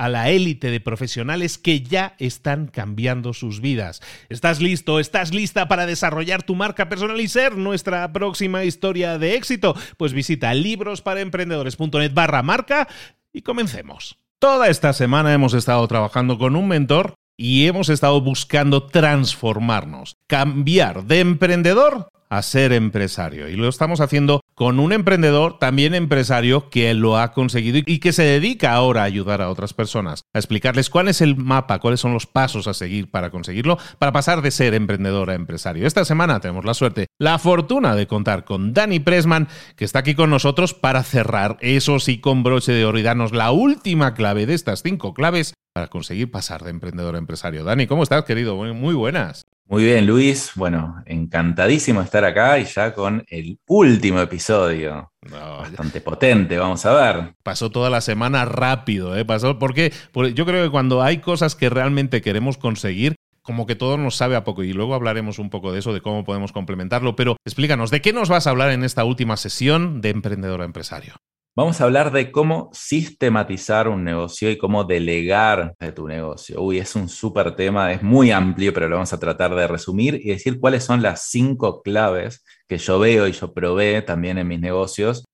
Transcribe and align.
a 0.00 0.08
la 0.08 0.30
élite 0.30 0.70
de 0.70 0.80
profesionales 0.80 1.58
que 1.58 1.82
ya 1.82 2.14
están 2.18 2.68
cambiando 2.68 3.34
sus 3.34 3.60
vidas. 3.60 4.00
¿Estás 4.30 4.62
listo? 4.62 4.98
¿Estás 4.98 5.34
lista 5.34 5.68
para 5.68 5.84
desarrollar 5.84 6.42
tu 6.42 6.54
marca 6.54 6.88
personal 6.88 7.20
y 7.20 7.28
ser 7.28 7.58
nuestra 7.58 8.10
próxima 8.10 8.64
historia 8.64 9.18
de 9.18 9.34
éxito? 9.34 9.76
Pues 9.98 10.14
visita 10.14 10.54
librosparaemprendedores.net 10.54 12.14
barra 12.14 12.42
marca 12.42 12.88
y 13.30 13.42
comencemos. 13.42 14.16
Toda 14.38 14.68
esta 14.68 14.94
semana 14.94 15.34
hemos 15.34 15.52
estado 15.52 15.86
trabajando 15.86 16.38
con 16.38 16.56
un 16.56 16.66
mentor 16.66 17.12
y 17.36 17.66
hemos 17.66 17.90
estado 17.90 18.22
buscando 18.22 18.84
transformarnos, 18.84 20.16
cambiar 20.26 21.04
de 21.04 21.20
emprendedor 21.20 22.08
a 22.30 22.40
ser 22.40 22.72
empresario. 22.72 23.50
Y 23.50 23.56
lo 23.56 23.68
estamos 23.68 24.00
haciendo 24.00 24.39
con 24.60 24.78
un 24.78 24.92
emprendedor, 24.92 25.58
también 25.58 25.94
empresario, 25.94 26.68
que 26.68 26.92
lo 26.92 27.16
ha 27.16 27.32
conseguido 27.32 27.78
y 27.86 27.98
que 27.98 28.12
se 28.12 28.24
dedica 28.24 28.74
ahora 28.74 29.00
a 29.00 29.04
ayudar 29.04 29.40
a 29.40 29.48
otras 29.48 29.72
personas, 29.72 30.26
a 30.34 30.38
explicarles 30.38 30.90
cuál 30.90 31.08
es 31.08 31.22
el 31.22 31.34
mapa, 31.34 31.78
cuáles 31.78 32.00
son 32.00 32.12
los 32.12 32.26
pasos 32.26 32.68
a 32.68 32.74
seguir 32.74 33.10
para 33.10 33.30
conseguirlo, 33.30 33.78
para 33.98 34.12
pasar 34.12 34.42
de 34.42 34.50
ser 34.50 34.74
emprendedor 34.74 35.30
a 35.30 35.34
empresario. 35.34 35.86
Esta 35.86 36.04
semana 36.04 36.40
tenemos 36.40 36.66
la 36.66 36.74
suerte, 36.74 37.06
la 37.18 37.38
fortuna 37.38 37.94
de 37.94 38.06
contar 38.06 38.44
con 38.44 38.74
Dani 38.74 39.00
Pressman, 39.00 39.48
que 39.76 39.86
está 39.86 40.00
aquí 40.00 40.14
con 40.14 40.28
nosotros 40.28 40.74
para 40.74 41.04
cerrar, 41.04 41.56
eso 41.62 41.98
sí, 41.98 42.20
con 42.20 42.42
broche 42.42 42.72
de 42.72 42.84
oro 42.84 42.98
y 42.98 43.02
darnos 43.02 43.32
la 43.32 43.52
última 43.52 44.12
clave 44.12 44.44
de 44.44 44.52
estas 44.52 44.82
cinco 44.82 45.14
claves 45.14 45.54
para 45.72 45.88
conseguir 45.88 46.30
pasar 46.30 46.64
de 46.64 46.70
emprendedor 46.70 47.14
a 47.14 47.18
empresario. 47.18 47.64
Dani, 47.64 47.86
¿cómo 47.86 48.02
estás, 48.02 48.24
querido? 48.24 48.56
Muy 48.56 48.94
buenas. 48.94 49.46
Muy 49.70 49.84
bien, 49.84 50.04
Luis. 50.04 50.50
Bueno, 50.56 51.00
encantadísimo 51.06 52.00
de 52.00 52.06
estar 52.06 52.24
acá 52.24 52.58
y 52.58 52.64
ya 52.64 52.92
con 52.92 53.24
el 53.28 53.60
último 53.68 54.18
episodio. 54.18 55.12
Bastante 55.30 56.00
potente, 56.00 56.58
vamos 56.58 56.84
a 56.86 56.92
ver. 56.92 57.34
Pasó 57.44 57.70
toda 57.70 57.88
la 57.88 58.00
semana 58.00 58.44
rápido, 58.44 59.16
¿eh? 59.16 59.24
Pasó 59.24 59.60
porque, 59.60 59.92
porque 60.10 60.34
yo 60.34 60.44
creo 60.44 60.64
que 60.64 60.72
cuando 60.72 61.02
hay 61.02 61.18
cosas 61.18 61.54
que 61.54 61.70
realmente 61.70 62.20
queremos 62.20 62.58
conseguir, 62.58 63.14
como 63.42 63.64
que 63.64 63.76
todo 63.76 63.96
nos 63.96 64.16
sabe 64.16 64.34
a 64.34 64.42
poco 64.42 64.64
y 64.64 64.72
luego 64.72 64.94
hablaremos 64.94 65.38
un 65.38 65.50
poco 65.50 65.70
de 65.70 65.78
eso, 65.78 65.94
de 65.94 66.00
cómo 66.00 66.24
podemos 66.24 66.50
complementarlo, 66.50 67.14
pero 67.14 67.36
explícanos, 67.44 67.92
¿de 67.92 68.00
qué 68.00 68.12
nos 68.12 68.28
vas 68.28 68.48
a 68.48 68.50
hablar 68.50 68.72
en 68.72 68.82
esta 68.82 69.04
última 69.04 69.36
sesión 69.36 70.00
de 70.00 70.10
Emprendedor 70.10 70.62
a 70.62 70.64
Empresario? 70.64 71.14
Vamos 71.60 71.78
a 71.78 71.84
hablar 71.84 72.10
de 72.10 72.32
cómo 72.32 72.70
sistematizar 72.72 73.86
un 73.86 74.02
negocio 74.02 74.50
y 74.50 74.56
cómo 74.56 74.84
delegar 74.84 75.74
de 75.78 75.92
tu 75.92 76.08
negocio. 76.08 76.62
Uy, 76.62 76.78
es 76.78 76.96
un 76.96 77.06
súper 77.06 77.54
tema, 77.54 77.92
es 77.92 78.02
muy 78.02 78.30
amplio, 78.30 78.72
pero 78.72 78.88
lo 78.88 78.96
vamos 78.96 79.12
a 79.12 79.20
tratar 79.20 79.54
de 79.54 79.66
resumir 79.66 80.14
y 80.24 80.30
decir 80.30 80.58
cuáles 80.58 80.84
son 80.84 81.02
las 81.02 81.28
cinco 81.28 81.82
claves 81.82 82.42
que 82.66 82.78
yo 82.78 82.98
veo 82.98 83.28
y 83.28 83.32
yo 83.32 83.52
probé 83.52 84.00
también 84.00 84.38
en 84.38 84.48
mis 84.48 84.58
negocios. 84.58 85.26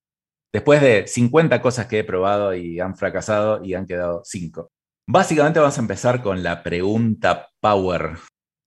Después 0.53 0.81
de 0.81 1.07
50 1.07 1.61
cosas 1.61 1.87
que 1.87 1.99
he 1.99 2.03
probado 2.03 2.53
y 2.53 2.81
han 2.81 2.97
fracasado 2.97 3.63
y 3.63 3.73
han 3.73 3.85
quedado 3.85 4.21
cinco. 4.25 4.69
Básicamente 5.07 5.61
vamos 5.61 5.77
a 5.77 5.81
empezar 5.81 6.21
con 6.21 6.43
la 6.43 6.61
pregunta 6.61 7.47
power, 7.61 8.17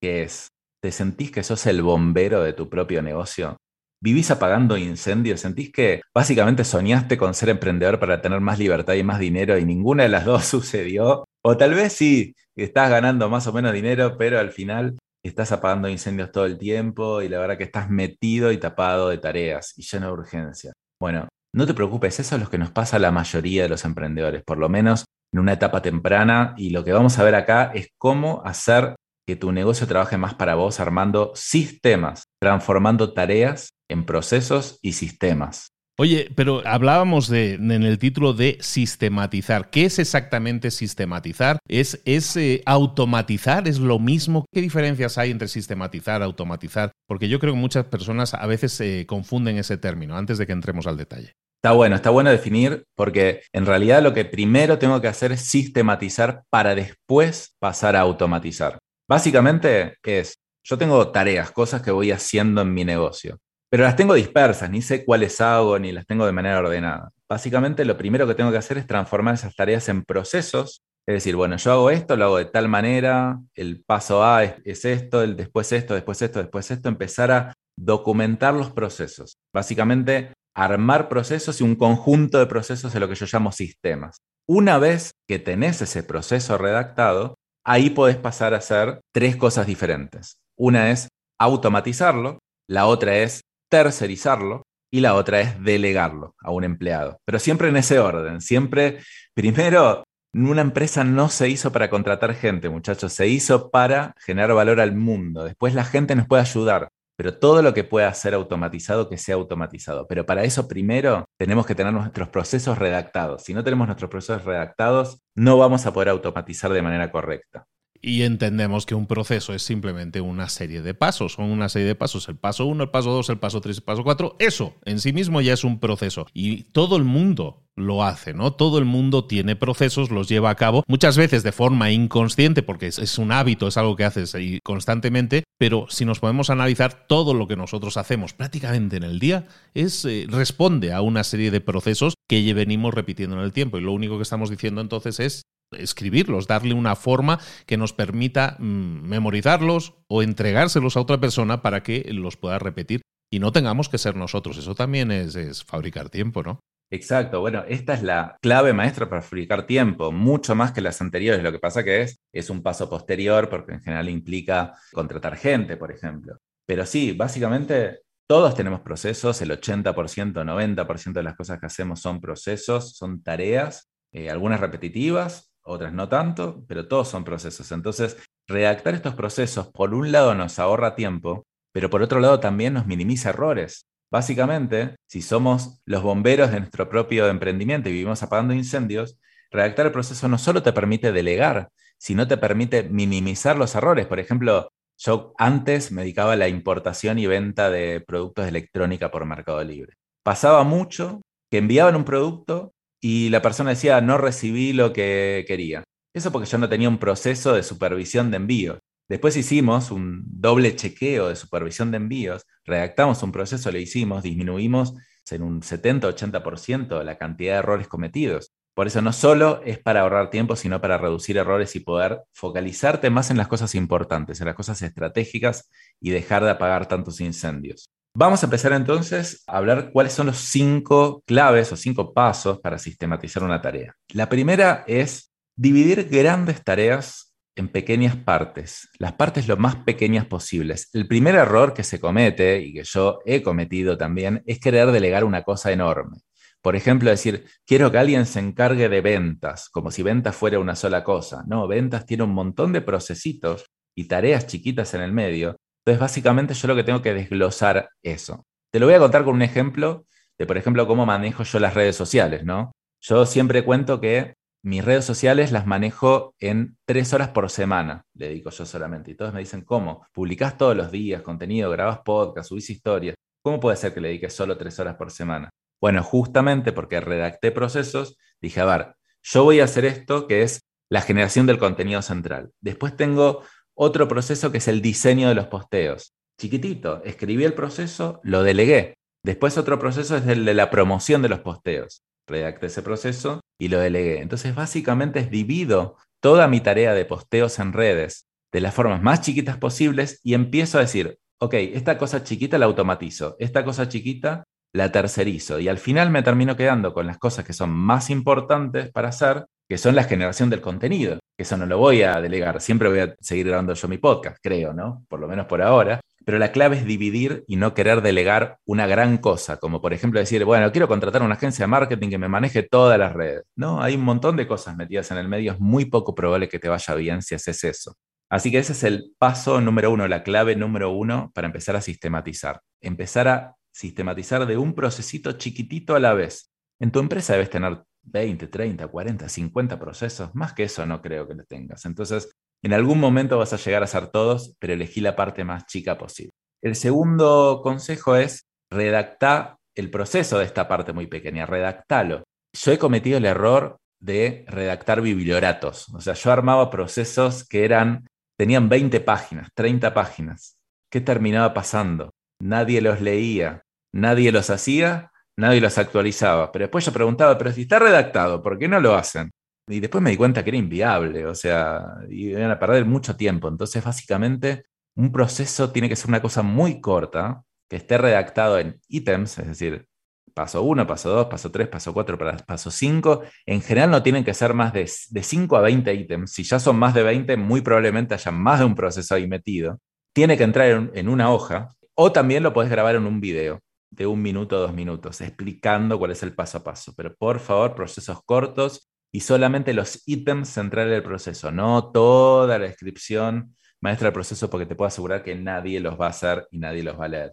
que 0.01 0.23
es, 0.23 0.49
¿te 0.83 0.91
sentís 0.93 1.31
que 1.31 1.43
sos 1.43 1.67
el 1.67 1.83
bombero 1.83 2.43
de 2.43 2.55
tu 2.55 2.71
propio 2.71 3.03
negocio? 3.03 3.59
¿Vivís 4.03 4.31
apagando 4.31 4.79
incendios? 4.79 5.41
¿Sentís 5.41 5.71
que 5.71 6.01
básicamente 6.15 6.65
soñaste 6.65 7.19
con 7.19 7.35
ser 7.35 7.51
emprendedor 7.51 8.01
para 8.01 8.23
tener 8.23 8.41
más 8.41 8.59
libertad 8.59 8.95
y 8.95 9.03
más 9.03 9.19
dinero 9.19 9.59
y 9.59 9.67
ninguna 9.67 10.05
de 10.05 10.09
las 10.09 10.25
dos 10.25 10.45
sucedió? 10.47 11.25
O 11.45 11.57
tal 11.59 11.75
vez 11.75 11.93
sí, 11.93 12.35
estás 12.57 12.89
ganando 12.89 13.29
más 13.29 13.47
o 13.47 13.53
menos 13.53 13.75
dinero, 13.75 14.17
pero 14.17 14.39
al 14.39 14.53
final 14.53 14.99
estás 15.23 15.53
apagando 15.53 15.91
incendios 15.91 16.33
todo 16.33 16.47
el 16.47 16.57
tiempo 16.57 17.21
y 17.21 17.29
la 17.29 17.41
verdad 17.41 17.59
que 17.59 17.65
estás 17.65 17.91
metido 17.91 18.53
y 18.53 18.57
tapado 18.57 19.11
de 19.11 19.19
tareas 19.19 19.75
y 19.77 19.83
lleno 19.83 20.07
de 20.07 20.13
urgencia. 20.15 20.73
Bueno, 20.99 21.29
no 21.55 21.67
te 21.67 21.75
preocupes, 21.75 22.21
eso 22.21 22.37
es 22.37 22.43
lo 22.43 22.49
que 22.49 22.57
nos 22.57 22.71
pasa 22.71 22.97
a 22.97 23.01
la 23.01 23.11
mayoría 23.11 23.65
de 23.65 23.69
los 23.69 23.85
emprendedores, 23.85 24.43
por 24.47 24.57
lo 24.57 24.71
menos 24.71 25.05
en 25.33 25.41
una 25.41 25.53
etapa 25.53 25.83
temprana 25.83 26.55
y 26.57 26.71
lo 26.71 26.85
que 26.85 26.93
vamos 26.93 27.19
a 27.19 27.25
ver 27.25 27.35
acá 27.35 27.71
es 27.75 27.89
cómo 27.99 28.41
hacer 28.47 28.97
que 29.27 29.37
tu 29.37 29.53
negocio 29.53 29.87
trabaje 29.87 30.17
más 30.17 30.35
para 30.35 30.55
vos 30.55 30.81
armando 30.81 31.33
sistemas, 31.35 32.25
transformando 32.41 33.13
tareas 33.13 33.69
en 33.91 34.05
procesos 34.05 34.79
y 34.83 34.93
sistemas. 34.93 35.73
Oye, 36.01 36.31
pero 36.35 36.63
hablábamos 36.67 37.29
de, 37.29 37.57
en 37.57 37.71
el 37.71 37.99
título 37.99 38.33
de 38.33 38.57
sistematizar. 38.63 39.69
¿Qué 39.69 39.85
es 39.85 39.99
exactamente 39.99 40.71
sistematizar? 40.71 41.59
¿Es, 41.69 42.01
es 42.07 42.39
eh, 42.39 42.63
automatizar? 42.65 43.69
¿Es 43.69 43.79
lo 43.79 43.99
mismo? 43.99 44.47
¿Qué 44.51 44.63
diferencias 44.63 45.19
hay 45.19 45.31
entre 45.31 45.47
sistematizar, 45.47 46.23
automatizar? 46.23 46.91
Porque 47.07 47.29
yo 47.29 47.39
creo 47.39 47.53
que 47.53 47.61
muchas 47.61 47.85
personas 47.85 48.33
a 48.33 48.47
veces 48.47 48.73
se 48.73 49.05
confunden 49.05 49.59
ese 49.59 49.77
término 49.77 50.17
antes 50.17 50.39
de 50.39 50.47
que 50.47 50.55
entremos 50.55 50.87
al 50.87 50.97
detalle. 50.97 51.35
Está 51.63 51.73
bueno, 51.73 51.97
está 51.97 52.09
bueno 52.09 52.31
definir 52.31 52.85
porque 52.97 53.43
en 53.53 53.67
realidad 53.67 54.03
lo 54.03 54.15
que 54.15 54.25
primero 54.25 54.79
tengo 54.79 55.03
que 55.03 55.09
hacer 55.09 55.33
es 55.33 55.43
sistematizar 55.43 56.45
para 56.49 56.75
después 56.75 57.57
pasar 57.59 57.95
a 57.95 58.01
automatizar. 58.01 58.79
Básicamente 59.07 59.97
es, 60.03 60.39
yo 60.65 60.79
tengo 60.79 61.11
tareas, 61.13 61.51
cosas 61.51 61.83
que 61.83 61.91
voy 61.91 62.11
haciendo 62.11 62.63
en 62.63 62.73
mi 62.73 62.87
negocio 62.87 63.37
pero 63.71 63.85
las 63.85 63.97
tengo 63.97 64.15
dispersas, 64.15 64.69
ni 64.69 64.83
sé 64.83 65.05
cuáles 65.05 65.41
hago, 65.41 65.79
ni 65.79 65.93
las 65.93 66.05
tengo 66.05 66.27
de 66.27 66.33
manera 66.33 66.59
ordenada. 66.59 67.13
Básicamente 67.29 67.85
lo 67.85 67.97
primero 67.97 68.27
que 68.27 68.35
tengo 68.35 68.51
que 68.51 68.59
hacer 68.59 68.77
es 68.79 68.87
transformar 68.87 69.35
esas 69.35 69.55
tareas 69.55 69.89
en 69.89 70.03
procesos, 70.03 70.83
es 71.07 71.15
decir, 71.15 71.37
bueno, 71.37 71.57
yo 71.57 71.73
hago 71.73 71.91
esto, 71.91 72.17
lo 72.17 72.25
hago 72.25 72.39
de 72.39 72.47
tal 72.47 72.69
manera, 72.69 73.39
el 73.55 73.83
paso 73.85 74.25
A 74.25 74.43
es, 74.45 74.85
esto, 74.85 75.23
el 75.23 75.37
después 75.37 75.73
esto, 75.73 75.95
después 75.95 76.21
esto, 76.21 76.41
después 76.41 76.71
esto, 76.71 76.89
empezar 76.89 77.31
a 77.31 77.55
documentar 77.79 78.55
los 78.55 78.71
procesos. 78.73 79.37
Básicamente, 79.55 80.33
armar 80.55 81.09
procesos 81.09 81.61
y 81.61 81.65
un 81.65 81.77
conjunto 81.77 82.39
de 82.39 82.47
procesos 82.47 82.93
de 82.93 83.01
lo 83.01 83.09
que 83.09 83.15
yo 83.15 83.27
llamo 83.33 83.53
sistemas. 83.53 84.19
Una 84.49 84.79
vez 84.79 85.13
que 85.29 85.39
tenés 85.39 85.81
ese 85.81 86.03
proceso 86.03 86.59
redactado, 86.59 87.37
ahí 87.65 87.91
podés 87.91 88.17
pasar 88.17 88.53
a 88.53 88.59
hacer 88.59 89.01
tres 89.15 89.37
cosas 89.37 89.67
diferentes. 89.67 90.39
Una 90.59 90.91
es 90.91 91.09
automatizarlo, 91.39 92.41
la 92.69 92.87
otra 92.87 93.17
es 93.17 93.43
tercerizarlo 93.71 94.65
y 94.93 95.01
la 95.01 95.15
otra 95.15 95.41
es 95.41 95.63
delegarlo 95.63 96.35
a 96.41 96.51
un 96.51 96.65
empleado. 96.65 97.19
Pero 97.25 97.39
siempre 97.39 97.69
en 97.69 97.77
ese 97.77 97.99
orden, 97.99 98.41
siempre, 98.41 98.99
primero, 99.35 100.05
una 100.35 100.61
empresa 100.61 101.05
no 101.05 101.29
se 101.29 101.49
hizo 101.49 101.73
para 101.73 101.91
contratar 101.91 102.35
gente, 102.35 102.69
muchachos, 102.69 103.13
se 103.13 103.29
hizo 103.29 103.71
para 103.71 104.15
generar 104.19 104.55
valor 104.55 104.81
al 104.81 104.95
mundo. 104.95 105.45
Después 105.45 105.75
la 105.75 105.85
gente 105.85 106.15
nos 106.15 106.27
puede 106.27 106.43
ayudar, 106.43 106.89
pero 107.17 107.39
todo 107.39 107.63
lo 107.63 107.75
que 107.75 107.85
pueda 107.85 108.13
ser 108.15 108.35
automatizado, 108.35 109.09
que 109.09 109.19
sea 109.19 109.37
automatizado. 109.37 110.07
Pero 110.07 110.27
para 110.27 110.45
eso 110.45 110.69
primero 110.69 111.27
tenemos 111.39 111.67
que 111.67 111.75
tener 111.75 111.93
nuestros 111.93 112.29
procesos 112.29 112.79
redactados. 112.79 113.45
Si 113.45 113.55
no 113.55 113.65
tenemos 113.65 113.87
nuestros 113.87 114.11
procesos 114.11 114.45
redactados, 114.45 115.21
no 115.35 115.59
vamos 115.59 115.87
a 115.87 115.93
poder 115.93 116.09
automatizar 116.11 116.73
de 116.73 116.83
manera 116.83 117.11
correcta. 117.11 117.67
Y 118.03 118.23
entendemos 118.23 118.87
que 118.87 118.95
un 118.95 119.07
proceso 119.07 119.53
es 119.53 119.63
simplemente 119.63 120.21
una 120.21 120.49
serie 120.49 120.81
de 120.83 120.95
pasos. 120.95 121.35
Son 121.35 121.47
una 121.47 121.69
serie 121.69 121.89
de 121.89 121.95
pasos. 121.95 122.29
El 122.29 122.37
paso 122.37 122.67
1, 122.67 122.85
el 122.85 122.91
paso 122.91 123.11
2, 123.11 123.29
el 123.31 123.39
paso 123.39 123.61
3, 123.61 123.77
el 123.77 123.83
paso 123.83 124.05
4. 124.05 124.37
Eso 124.39 124.75
en 124.85 125.01
sí 125.01 125.13
mismo 125.13 125.41
ya 125.41 125.53
es 125.53 125.65
un 125.65 125.79
proceso. 125.81 126.27
Y 126.33 126.65
todo 126.65 126.97
el 126.97 127.05
mundo 127.05 127.63
lo 127.77 128.05
hace, 128.05 128.35
¿no? 128.35 128.53
Todo 128.53 128.79
el 128.79 128.85
mundo 128.85 129.25
tiene 129.25 129.57
procesos, 129.57 130.11
los 130.11 130.29
lleva 130.29 130.51
a 130.51 130.55
cabo, 130.55 130.85
muchas 130.87 131.17
veces 131.17 131.43
de 131.43 131.53
forma 131.53 131.91
inconsciente, 131.91 132.63
porque 132.63 132.87
es, 132.87 133.19
un 133.19 133.33
hábito, 133.33 133.69
es 133.69 133.77
algo 133.77 133.97
que 133.97 134.05
haces 134.05 134.37
constantemente, 134.63 135.45
pero 135.59 135.87
si 135.89 136.05
nos 136.05 136.21
podemos 136.21 136.51
analizar, 136.51 137.07
todo 137.07 137.35
lo 137.35 137.49
que 137.49 137.57
nosotros 137.57 137.97
hacemos 137.97 138.35
prácticamente 138.35 138.97
en 138.97 139.05
el 139.05 139.19
día 139.19 139.47
es 139.75 140.05
eh, 140.05 140.27
responde 140.29 140.93
a 140.93 141.01
una 141.01 141.25
serie 141.25 141.51
de 141.51 141.61
procesos 141.61 142.15
que 142.29 142.53
venimos 142.55 142.95
repitiendo 142.95 143.37
en 143.37 143.43
el 143.43 143.53
tiempo. 143.53 143.79
Y 143.79 143.83
lo 143.83 143.93
único 143.93 144.17
que 144.17 144.23
estamos 144.23 144.51
diciendo 144.51 144.81
entonces 144.81 145.21
es 145.21 145.43
escribirlos, 145.73 146.47
darle 146.47 146.75
una 146.75 146.97
forma 146.97 147.39
que 147.67 147.77
nos 147.77 147.93
permita 147.93 148.57
mm, 148.59 149.09
memorizarlos 149.09 149.95
o 150.09 150.23
entregárselos 150.23 150.97
a 150.97 151.01
otra 151.01 151.21
persona 151.21 151.63
para 151.63 151.83
que 151.83 152.07
los 152.13 152.37
pueda 152.37 152.59
repetir 152.59 153.03
y 153.33 153.39
no 153.39 153.53
tengamos 153.53 153.89
que 153.89 153.99
ser 153.99 154.17
nosotros. 154.17 154.59
Eso 154.59 154.75
también 154.75 155.11
es, 155.11 155.65
fabricar 155.65 156.11
tiempo, 156.11 156.43
¿no? 156.43 156.61
Exacto, 156.93 157.41
bueno, 157.41 157.63
esta 157.69 157.95
es 157.95 158.03
la 158.03 158.37
clave 158.43 158.73
maestra 158.73 159.09
para 159.09 159.23
fabricar 159.23 159.65
tiempo, 159.65 160.11
mucho 160.11 160.57
más 160.57 160.73
que 160.73 160.81
las 160.81 161.01
anteriores. 161.01 161.43
Lo 161.45 161.53
que 161.53 161.61
pasa 161.61 161.85
que 161.85 162.03
es, 162.03 162.19
es 162.33 162.51
un 162.51 162.65
paso 162.65 162.91
posterior 162.91 163.49
porque 163.49 163.75
en 163.75 163.81
general 163.81 164.09
implica 164.09 164.75
contratar 164.93 165.37
gente, 165.37 165.77
por 165.77 165.93
ejemplo. 165.93 166.39
Pero 166.67 166.85
sí, 166.87 167.13
básicamente 167.13 168.01
todos 168.29 168.57
tenemos 168.57 168.81
procesos, 168.81 169.41
el 169.41 169.51
80%, 169.53 169.95
90% 169.95 171.13
de 171.13 171.23
las 171.23 171.37
cosas 171.37 171.61
que 171.61 171.67
hacemos 171.67 172.01
son 172.01 172.21
procesos, 172.21 172.97
son 172.97 173.23
tareas, 173.23 173.89
eh, 174.13 174.29
algunas 174.29 174.59
repetitivas, 174.59 175.50
otras 175.63 175.93
no 175.93 176.09
tanto, 176.09 176.65
pero 176.67 176.89
todos 176.89 177.09
son 177.09 177.25
procesos. 177.25 177.71
Entonces, 177.73 178.17
redactar 178.47 178.95
estos 178.95 179.15
procesos, 179.15 179.69
por 179.69 179.95
un 179.95 180.13
lado, 180.13 180.35
nos 180.35 180.59
ahorra 180.59 180.95
tiempo, 180.95 181.45
pero 181.73 181.91
por 181.91 182.03
otro 182.03 182.21
lado 182.21 182.41
también 182.41 182.75
nos 182.75 182.87
minimiza 182.87 183.31
errores. 183.31 183.87
Básicamente, 184.11 184.97
si 185.07 185.23
somos 185.23 185.81
los 185.85 186.03
bomberos 186.03 186.51
de 186.51 186.61
nuestro 186.61 186.89
propio 186.89 187.29
emprendimiento 187.29 187.89
y 187.89 187.93
vivimos 187.93 188.23
apagando 188.23 188.55
incendios, 188.55 189.19
redactar 189.51 189.87
el 189.87 189.93
proceso 189.93 190.29
no 190.29 190.39
solo 190.39 190.63
te 190.63 190.73
permite 190.73 191.13
delegar, 191.13 191.69
sino 191.97 192.27
te 192.27 192.37
permite 192.37 192.83
minimizar 192.83 193.57
los 193.57 193.75
errores. 193.75 194.07
Por 194.07 194.19
ejemplo, 194.19 194.73
yo 194.99 195.33
antes 195.39 195.93
me 195.93 196.03
dedicaba 196.03 196.33
a 196.33 196.37
la 196.37 196.49
importación 196.49 197.19
y 197.19 197.27
venta 197.27 197.71
de 197.71 198.01
productos 198.01 198.45
de 198.45 198.51
electrónica 198.51 199.11
por 199.11 199.25
Mercado 199.25 199.63
Libre. 199.63 199.95
Pasaba 200.23 200.65
mucho 200.65 201.23
que 201.51 201.59
enviaban 201.59 201.97
un 201.97 202.05
producto 202.05 202.73
y 203.01 203.31
la 203.31 203.43
persona 203.43 203.71
decía, 203.71 204.01
no 204.01 204.19
recibí 204.19 204.73
lo 204.73 204.93
que 204.93 205.45
quería. 205.49 205.85
Eso 206.15 206.33
porque 206.33 206.49
yo 206.49 206.59
no 206.59 206.69
tenía 206.69 206.89
un 206.89 206.99
proceso 206.99 207.55
de 207.55 207.63
supervisión 207.63 208.31
de 208.31 208.37
envío. 208.39 208.81
Después 209.09 209.37
hicimos 209.37 209.91
un 209.91 210.23
doble 210.25 210.77
chequeo 210.77 211.29
de 211.29 211.37
supervisión 211.37 211.91
de 211.91 211.97
envíos, 211.97 212.47
redactamos 212.65 213.23
un 213.23 213.33
proceso, 213.33 213.73
lo 213.73 213.79
hicimos, 213.79 214.23
disminuimos 214.23 214.95
en 215.31 215.43
un 215.43 215.63
70-80% 215.63 217.03
la 217.05 217.19
cantidad 217.19 217.55
de 217.55 217.59
errores 217.59 217.89
cometidos. 217.89 218.53
Por 218.75 218.87
eso 218.87 219.03
no 219.03 219.13
solo 219.13 219.61
es 219.65 219.79
para 219.79 220.01
ahorrar 220.01 220.31
tiempo, 220.31 220.57
sino 220.57 220.81
para 220.81 220.99
reducir 220.99 221.37
errores 221.37 221.75
y 221.77 221.81
poder 221.81 222.23
focalizarte 222.33 223.11
más 223.11 223.31
en 223.31 223.37
las 223.37 223.49
cosas 223.49 223.75
importantes, 223.75 224.41
en 224.41 224.47
las 224.47 224.55
cosas 224.55 224.81
estratégicas 224.83 225.69
y 226.01 226.11
dejar 226.11 226.45
de 226.45 226.51
apagar 226.51 226.87
tantos 226.87 227.21
incendios. 227.21 227.91
Vamos 228.13 228.43
a 228.43 228.47
empezar 228.47 228.73
entonces 228.73 229.45
a 229.47 229.59
hablar 229.59 229.93
cuáles 229.93 230.13
son 230.13 230.27
los 230.27 230.39
cinco 230.39 231.23
claves 231.27 231.71
o 231.71 231.77
cinco 231.77 232.13
pasos 232.13 232.59
para 232.59 232.77
sistematizar 232.77 233.45
una 233.45 233.63
tarea. 233.63 233.95
La 234.09 234.29
primera 234.29 234.83
es 234.89 235.33
dividir 235.55 236.09
grandes 236.09 236.65
tareas 236.65 237.33
en 237.55 237.69
pequeñas 237.69 238.17
partes, 238.17 238.89
las 238.99 239.13
partes 239.13 239.47
lo 239.47 239.57
más 239.57 239.77
pequeñas 239.77 240.27
posibles. 240.27 240.89
El 240.93 241.07
primer 241.07 241.37
error 241.37 241.73
que 241.73 241.85
se 241.85 242.01
comete 242.01 242.61
y 242.61 242.75
que 242.75 242.83
yo 242.83 243.21
he 243.27 243.43
cometido 243.43 243.97
también 243.97 244.43
es 244.45 244.59
querer 244.59 244.91
delegar 244.91 245.23
una 245.23 245.45
cosa 245.45 245.71
enorme. 245.71 246.19
Por 246.63 246.75
ejemplo, 246.75 247.11
decir, 247.11 247.47
quiero 247.65 247.93
que 247.93 247.99
alguien 247.99 248.27
se 248.27 248.41
encargue 248.41 248.89
de 248.89 249.01
ventas, 249.01 249.69
como 249.71 249.93
si 249.93 250.03
ventas 250.03 250.35
fuera 250.35 250.59
una 250.59 250.75
sola 250.75 251.05
cosa. 251.05 251.45
No, 251.47 251.69
ventas 251.69 252.07
tiene 252.07 252.25
un 252.25 252.35
montón 252.35 252.73
de 252.73 252.83
procesitos 252.83 253.67
y 253.95 254.09
tareas 254.09 254.47
chiquitas 254.49 254.95
en 254.95 255.03
el 255.03 255.13
medio 255.13 255.57
entonces, 255.91 256.01
básicamente 256.01 256.55
yo 256.55 256.69
lo 256.69 256.77
que 256.77 256.85
tengo 256.85 257.03
que 257.03 257.15
desglosar 257.15 257.91
eso. 258.05 258.47
Te 258.71 258.79
lo 258.79 258.87
voy 258.87 258.95
a 258.95 259.01
contar 259.01 259.25
con 259.25 259.35
un 259.35 259.43
ejemplo 259.43 260.07
de, 260.39 260.47
por 260.47 260.57
ejemplo, 260.57 260.87
cómo 260.87 261.05
manejo 261.05 261.43
yo 261.43 261.59
las 261.59 261.75
redes 261.75 261.97
sociales, 261.97 262.45
¿no? 262.45 262.71
Yo 263.01 263.27
siempre 263.27 263.65
cuento 263.65 264.01
que 264.01 264.35
mis 264.63 264.85
redes 264.85 265.05
sociales 265.05 265.51
las 265.51 265.67
manejo 265.67 266.37
en 266.39 266.77
tres 266.85 267.13
horas 267.13 267.31
por 267.31 267.51
semana, 267.51 268.05
le 268.15 268.29
dedico 268.29 268.51
yo 268.51 268.65
solamente. 268.67 269.11
Y 269.11 269.17
todos 269.17 269.35
me 269.35 269.41
dicen, 269.41 269.63
¿cómo? 269.63 270.07
¿Publicás 270.13 270.57
todos 270.57 270.77
los 270.77 270.93
días 270.93 271.23
contenido, 271.23 271.71
grabás 271.71 272.03
podcast, 272.05 272.51
subís 272.51 272.71
historias? 272.71 273.17
¿Cómo 273.43 273.59
puede 273.59 273.77
ser 273.77 273.93
que 273.93 274.01
le 274.01 274.09
dediques 274.09 274.33
solo 274.33 274.57
tres 274.57 274.79
horas 274.79 274.95
por 274.95 275.11
semana? 275.11 275.51
Bueno, 275.81 276.05
justamente 276.05 276.71
porque 276.73 277.01
redacté 277.01 277.51
procesos, 277.51 278.17
dije, 278.41 278.61
a 278.61 278.65
ver, 278.65 278.95
yo 279.23 279.43
voy 279.43 279.59
a 279.59 279.65
hacer 279.65 279.87
esto 279.87 280.29
que 280.29 280.43
es 280.43 280.61
la 280.89 281.01
generación 281.01 281.47
del 281.47 281.59
contenido 281.59 282.01
central. 282.01 282.53
Después 282.61 282.97
tengo 282.97 283.43
otro 283.83 284.09
proceso 284.09 284.53
que 284.53 284.59
es 284.59 284.69
el 284.69 284.83
diseño 284.83 285.31
de 285.31 285.35
los 285.35 285.47
posteos. 285.47 286.13
Chiquitito, 286.39 287.03
escribí 287.03 287.45
el 287.45 287.55
proceso, 287.55 288.21
lo 288.23 288.43
delegué. 288.43 288.93
Después 289.25 289.57
otro 289.57 289.79
proceso 289.79 290.19
es 290.19 290.27
el 290.27 290.45
de 290.45 290.53
la 290.53 290.69
promoción 290.69 291.23
de 291.23 291.31
los 291.31 291.41
posteos. 291.41 292.03
Redacté 292.29 292.67
ese 292.67 292.83
proceso 292.83 293.41
y 293.59 293.69
lo 293.69 293.81
delegué. 293.81 294.21
Entonces 294.21 294.55
básicamente 294.55 295.21
es 295.21 295.31
divido 295.31 295.97
toda 296.23 296.47
mi 296.47 296.61
tarea 296.61 296.93
de 296.93 297.07
posteos 297.07 297.59
en 297.59 297.73
redes 297.73 298.27
de 298.53 298.61
las 298.61 298.75
formas 298.75 299.01
más 299.01 299.23
chiquitas 299.23 299.57
posibles 299.57 300.21
y 300.23 300.35
empiezo 300.35 300.77
a 300.77 300.83
decir, 300.83 301.19
ok, 301.41 301.55
esta 301.55 301.97
cosa 301.97 302.23
chiquita 302.23 302.59
la 302.59 302.67
automatizo, 302.67 303.37
esta 303.39 303.65
cosa 303.65 303.89
chiquita 303.89 304.45
la 304.75 304.93
tercerizo 304.93 305.59
y 305.59 305.69
al 305.69 305.79
final 305.79 306.11
me 306.11 306.23
termino 306.23 306.55
quedando 306.55 306.93
con 306.93 307.07
las 307.07 307.17
cosas 307.17 307.47
que 307.47 307.55
son 307.55 307.71
más 307.71 308.11
importantes 308.11 308.91
para 308.93 309.09
hacer 309.09 309.47
que 309.71 309.79
son 309.79 309.95
la 309.95 310.03
generación 310.03 310.51
del 310.51 310.61
contenido, 310.61 311.21
eso 311.39 311.57
no 311.57 311.65
lo 311.65 311.79
voy 311.79 312.03
a 312.03 312.21
delegar, 312.21 312.61
siempre 312.61 312.89
voy 312.89 312.99
a 312.99 313.15
seguir 313.21 313.47
grabando 313.47 313.73
yo 313.73 313.87
mi 313.87 313.99
podcast, 313.99 314.37
creo, 314.43 314.73
¿no? 314.73 315.07
Por 315.09 315.21
lo 315.21 315.29
menos 315.29 315.47
por 315.47 315.63
ahora. 315.63 316.01
Pero 316.27 316.41
la 316.41 316.51
clave 316.51 316.79
es 316.79 316.85
dividir 316.85 317.45
y 317.47 317.55
no 317.55 317.73
querer 317.73 318.03
delegar 318.03 318.59
una 318.67 318.89
gran 318.89 319.19
cosa, 319.19 319.59
como 319.59 319.81
por 319.81 319.93
ejemplo 319.93 320.19
decir, 320.19 320.45
bueno, 320.45 320.73
quiero 320.73 320.89
contratar 320.89 321.23
una 321.23 321.37
agencia 321.37 321.63
de 321.63 321.69
marketing 321.69 322.11
que 322.11 322.19
me 322.19 322.27
maneje 322.27 322.65
todas 322.65 322.99
las 322.99 323.13
redes. 323.13 323.45
No, 323.55 323.81
hay 323.81 323.95
un 323.95 324.03
montón 324.03 324.35
de 324.35 324.49
cosas 324.49 324.77
metidas 324.77 325.09
en 325.13 325.19
el 325.19 325.29
medio, 325.29 325.53
es 325.53 325.61
muy 325.61 325.85
poco 325.85 326.17
probable 326.17 326.49
que 326.49 326.59
te 326.59 326.69
vaya 326.69 326.93
bien 326.97 327.23
si 327.23 327.37
haces 327.37 327.63
eso. 327.63 327.95
Así 328.29 328.51
que 328.51 328.59
ese 328.59 328.73
es 328.73 328.83
el 328.83 329.15
paso 329.19 329.61
número 329.61 329.93
uno, 329.93 330.09
la 330.09 330.25
clave 330.25 330.57
número 330.57 330.91
uno 330.91 331.31
para 331.33 331.47
empezar 331.47 331.77
a 331.77 331.81
sistematizar. 331.81 332.61
Empezar 332.81 333.29
a 333.29 333.55
sistematizar 333.71 334.47
de 334.47 334.57
un 334.57 334.75
procesito 334.75 335.31
chiquitito 335.33 335.95
a 335.95 336.01
la 336.01 336.13
vez. 336.13 336.51
En 336.81 336.91
tu 336.91 336.99
empresa 336.99 337.35
debes 337.35 337.51
tener 337.51 337.85
20, 338.03 338.47
30, 338.49 338.89
40, 338.89 339.29
50 339.29 339.79
procesos, 339.79 340.35
más 340.35 340.53
que 340.53 340.65
eso 340.65 340.85
no 340.87 341.01
creo 341.01 341.27
que 341.29 341.35
lo 341.35 341.45
tengas. 341.45 341.85
Entonces, 341.85 342.31
en 342.63 342.73
algún 342.73 343.01
momento 343.01 343.39
vas 343.39 343.53
a 343.53 343.57
llegar 343.57 343.83
a 343.83 343.87
hacer 343.87 344.09
todos, 344.09 344.55
pero 344.59 344.75
elegí 344.75 345.01
la 345.01 345.17
parte 345.17 345.45
más 345.45 345.67
chica 345.67 345.97
posible. 345.97 346.33
El 346.63 346.75
segundo 346.77 347.61
consejo 347.63 348.17
es 348.17 348.45
redactar 348.71 349.57
el 349.75 349.91
proceso 349.91 350.39
de 350.39 350.45
esta 350.45 350.69
parte 350.69 350.93
muy 350.93 351.07
pequeña, 351.07 351.47
redactalo. 351.47 352.25
Yo 352.53 352.73
he 352.73 352.79
cometido 352.79 353.19
el 353.19 353.25
error 353.25 353.79
de 354.01 354.45
redactar 354.49 355.01
biblioratos, 355.01 355.89
o 355.91 356.01
sea, 356.01 356.15
yo 356.15 356.33
armaba 356.33 356.71
procesos 356.71 357.47
que 357.47 357.65
eran, 357.65 358.07
tenían 358.39 358.69
20 358.69 359.01
páginas, 359.01 359.49
30 359.55 359.93
páginas. 359.95 360.57
¿Qué 360.91 361.01
terminaba 361.01 361.55
pasando? 361.55 362.11
Nadie 362.41 362.81
los 362.81 363.01
leía, 363.01 363.63
nadie 363.93 364.33
los 364.33 364.51
hacía 364.51 365.13
nadie 365.41 365.61
los 365.61 365.77
actualizaba. 365.79 366.53
Pero 366.53 366.65
después 366.65 366.85
yo 366.85 366.93
preguntaba, 366.93 367.37
pero 367.39 367.53
si 367.53 367.63
está 367.63 367.79
redactado, 367.79 368.43
¿por 368.43 368.59
qué 368.59 368.69
no 368.69 368.81
lo 368.81 368.95
hacen? 368.95 369.31
Y 369.69 369.81
después 369.81 370.03
me 370.03 370.11
di 370.11 370.17
cuenta 370.17 370.43
que 370.43 370.51
era 370.51 370.57
inviable, 370.59 371.27
o 371.27 371.35
sea, 371.35 371.85
iban 372.09 372.51
a 372.51 372.59
perder 372.59 372.85
mucho 372.87 373.17
tiempo. 373.17 373.49
Entonces, 373.49 373.85
básicamente, 373.85 374.65
un 374.97 375.13
proceso 375.13 375.71
tiene 375.71 375.89
que 375.89 375.97
ser 375.97 376.09
una 376.09 376.23
cosa 376.23 376.43
muy 376.43 376.81
corta, 376.81 377.43
que 377.69 377.77
esté 377.77 377.99
redactado 377.99 378.59
en 378.59 378.81
ítems, 378.89 379.39
es 379.39 379.47
decir, 379.47 379.87
paso 380.35 380.63
1, 380.63 380.87
paso 380.87 381.11
2, 381.11 381.27
paso 381.27 381.51
3, 381.51 381.69
paso 381.69 381.93
4, 381.93 382.19
paso 382.47 382.71
5. 382.71 383.23
En 383.47 383.63
general 383.63 383.91
no 383.91 384.03
tienen 384.03 384.25
que 384.25 384.35
ser 384.35 384.55
más 384.55 384.73
de, 384.73 384.91
de 385.11 385.23
5 385.23 385.57
a 385.57 385.61
20 385.61 385.95
ítems. 385.95 386.33
Si 386.33 386.43
ya 386.43 386.59
son 386.59 386.77
más 386.77 386.95
de 386.95 387.03
20, 387.05 387.37
muy 387.37 387.61
probablemente 387.61 388.15
haya 388.15 388.33
más 388.33 388.59
de 388.59 388.65
un 388.65 388.75
proceso 388.75 389.15
ahí 389.15 389.29
metido. 389.29 389.79
Tiene 390.13 390.37
que 390.37 390.45
entrar 390.45 390.69
en, 390.69 390.91
en 390.95 391.09
una 391.09 391.33
hoja 391.33 391.69
o 391.95 392.11
también 392.11 392.43
lo 392.43 392.53
puedes 392.53 392.71
grabar 392.71 392.97
en 392.97 393.07
un 393.07 393.21
video 393.21 393.61
de 393.91 394.07
un 394.07 394.23
minuto 394.23 394.57
o 394.57 394.61
dos 394.61 394.75
minutos, 394.75 395.21
explicando 395.21 395.99
cuál 395.99 396.13
es 396.13 396.23
el 396.23 396.35
paso 396.35 396.59
a 396.59 396.65
paso. 396.65 396.95
Pero 396.97 397.15
por 397.17 397.41
favor, 397.41 397.75
procesos 397.75 398.23
cortos 398.25 398.91
y 399.13 399.21
solamente 399.21 399.75
los 399.75 400.03
ítems 400.07 400.49
centrales 400.49 400.93
del 400.93 401.03
proceso, 401.03 401.51
no 401.51 401.91
toda 401.91 402.59
la 402.59 402.67
descripción 402.67 403.57
maestra 403.81 404.07
del 404.07 404.15
proceso 404.15 404.49
porque 404.49 404.67
te 404.67 404.75
puedo 404.75 404.89
asegurar 404.89 405.23
que 405.23 405.35
nadie 405.35 405.81
los 405.81 406.01
va 406.01 406.07
a 406.07 406.11
hacer 406.11 406.47
y 406.51 406.59
nadie 406.59 406.83
los 406.83 406.99
va 406.99 407.07
a 407.07 407.09
leer. 407.09 407.33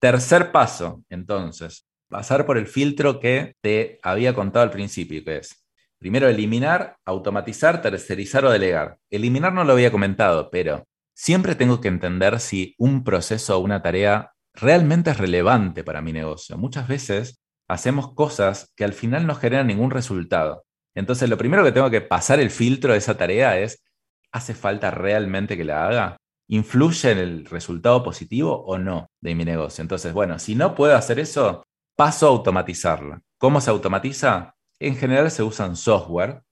Tercer 0.00 0.50
paso, 0.50 1.04
entonces, 1.08 1.86
pasar 2.08 2.44
por 2.44 2.58
el 2.58 2.66
filtro 2.66 3.20
que 3.20 3.54
te 3.60 3.98
había 4.02 4.34
contado 4.34 4.64
al 4.64 4.70
principio, 4.70 5.22
que 5.24 5.38
es 5.38 5.64
primero 5.98 6.28
eliminar, 6.28 6.96
automatizar, 7.04 7.80
tercerizar 7.80 8.44
o 8.44 8.50
delegar. 8.50 8.98
Eliminar 9.10 9.52
no 9.52 9.62
lo 9.62 9.74
había 9.74 9.92
comentado, 9.92 10.50
pero 10.50 10.84
siempre 11.14 11.54
tengo 11.54 11.80
que 11.80 11.88
entender 11.88 12.40
si 12.40 12.74
un 12.78 13.04
proceso 13.04 13.56
o 13.56 13.60
una 13.60 13.82
tarea 13.82 14.32
realmente 14.54 15.10
es 15.10 15.18
relevante 15.18 15.84
para 15.84 16.02
mi 16.02 16.12
negocio. 16.12 16.56
Muchas 16.58 16.88
veces 16.88 17.40
hacemos 17.68 18.14
cosas 18.14 18.72
que 18.76 18.84
al 18.84 18.92
final 18.92 19.26
no 19.26 19.34
generan 19.34 19.66
ningún 19.66 19.90
resultado. 19.90 20.64
Entonces, 20.94 21.28
lo 21.28 21.38
primero 21.38 21.64
que 21.64 21.72
tengo 21.72 21.90
que 21.90 22.02
pasar 22.02 22.40
el 22.40 22.50
filtro 22.50 22.92
de 22.92 22.98
esa 22.98 23.16
tarea 23.16 23.58
es, 23.58 23.82
¿hace 24.30 24.54
falta 24.54 24.90
realmente 24.90 25.56
que 25.56 25.64
la 25.64 25.86
haga? 25.86 26.16
¿Influye 26.48 27.12
en 27.12 27.18
el 27.18 27.44
resultado 27.46 28.02
positivo 28.02 28.62
o 28.64 28.78
no 28.78 29.08
de 29.20 29.34
mi 29.34 29.44
negocio? 29.44 29.80
Entonces, 29.80 30.12
bueno, 30.12 30.38
si 30.38 30.54
no 30.54 30.74
puedo 30.74 30.94
hacer 30.96 31.18
eso, 31.18 31.64
paso 31.96 32.26
a 32.26 32.30
automatizarla. 32.30 33.22
¿Cómo 33.38 33.60
se 33.60 33.70
automatiza? 33.70 34.54
En 34.78 34.96
general 34.96 35.30
se 35.30 35.42
usan 35.42 35.76
software 35.76 36.42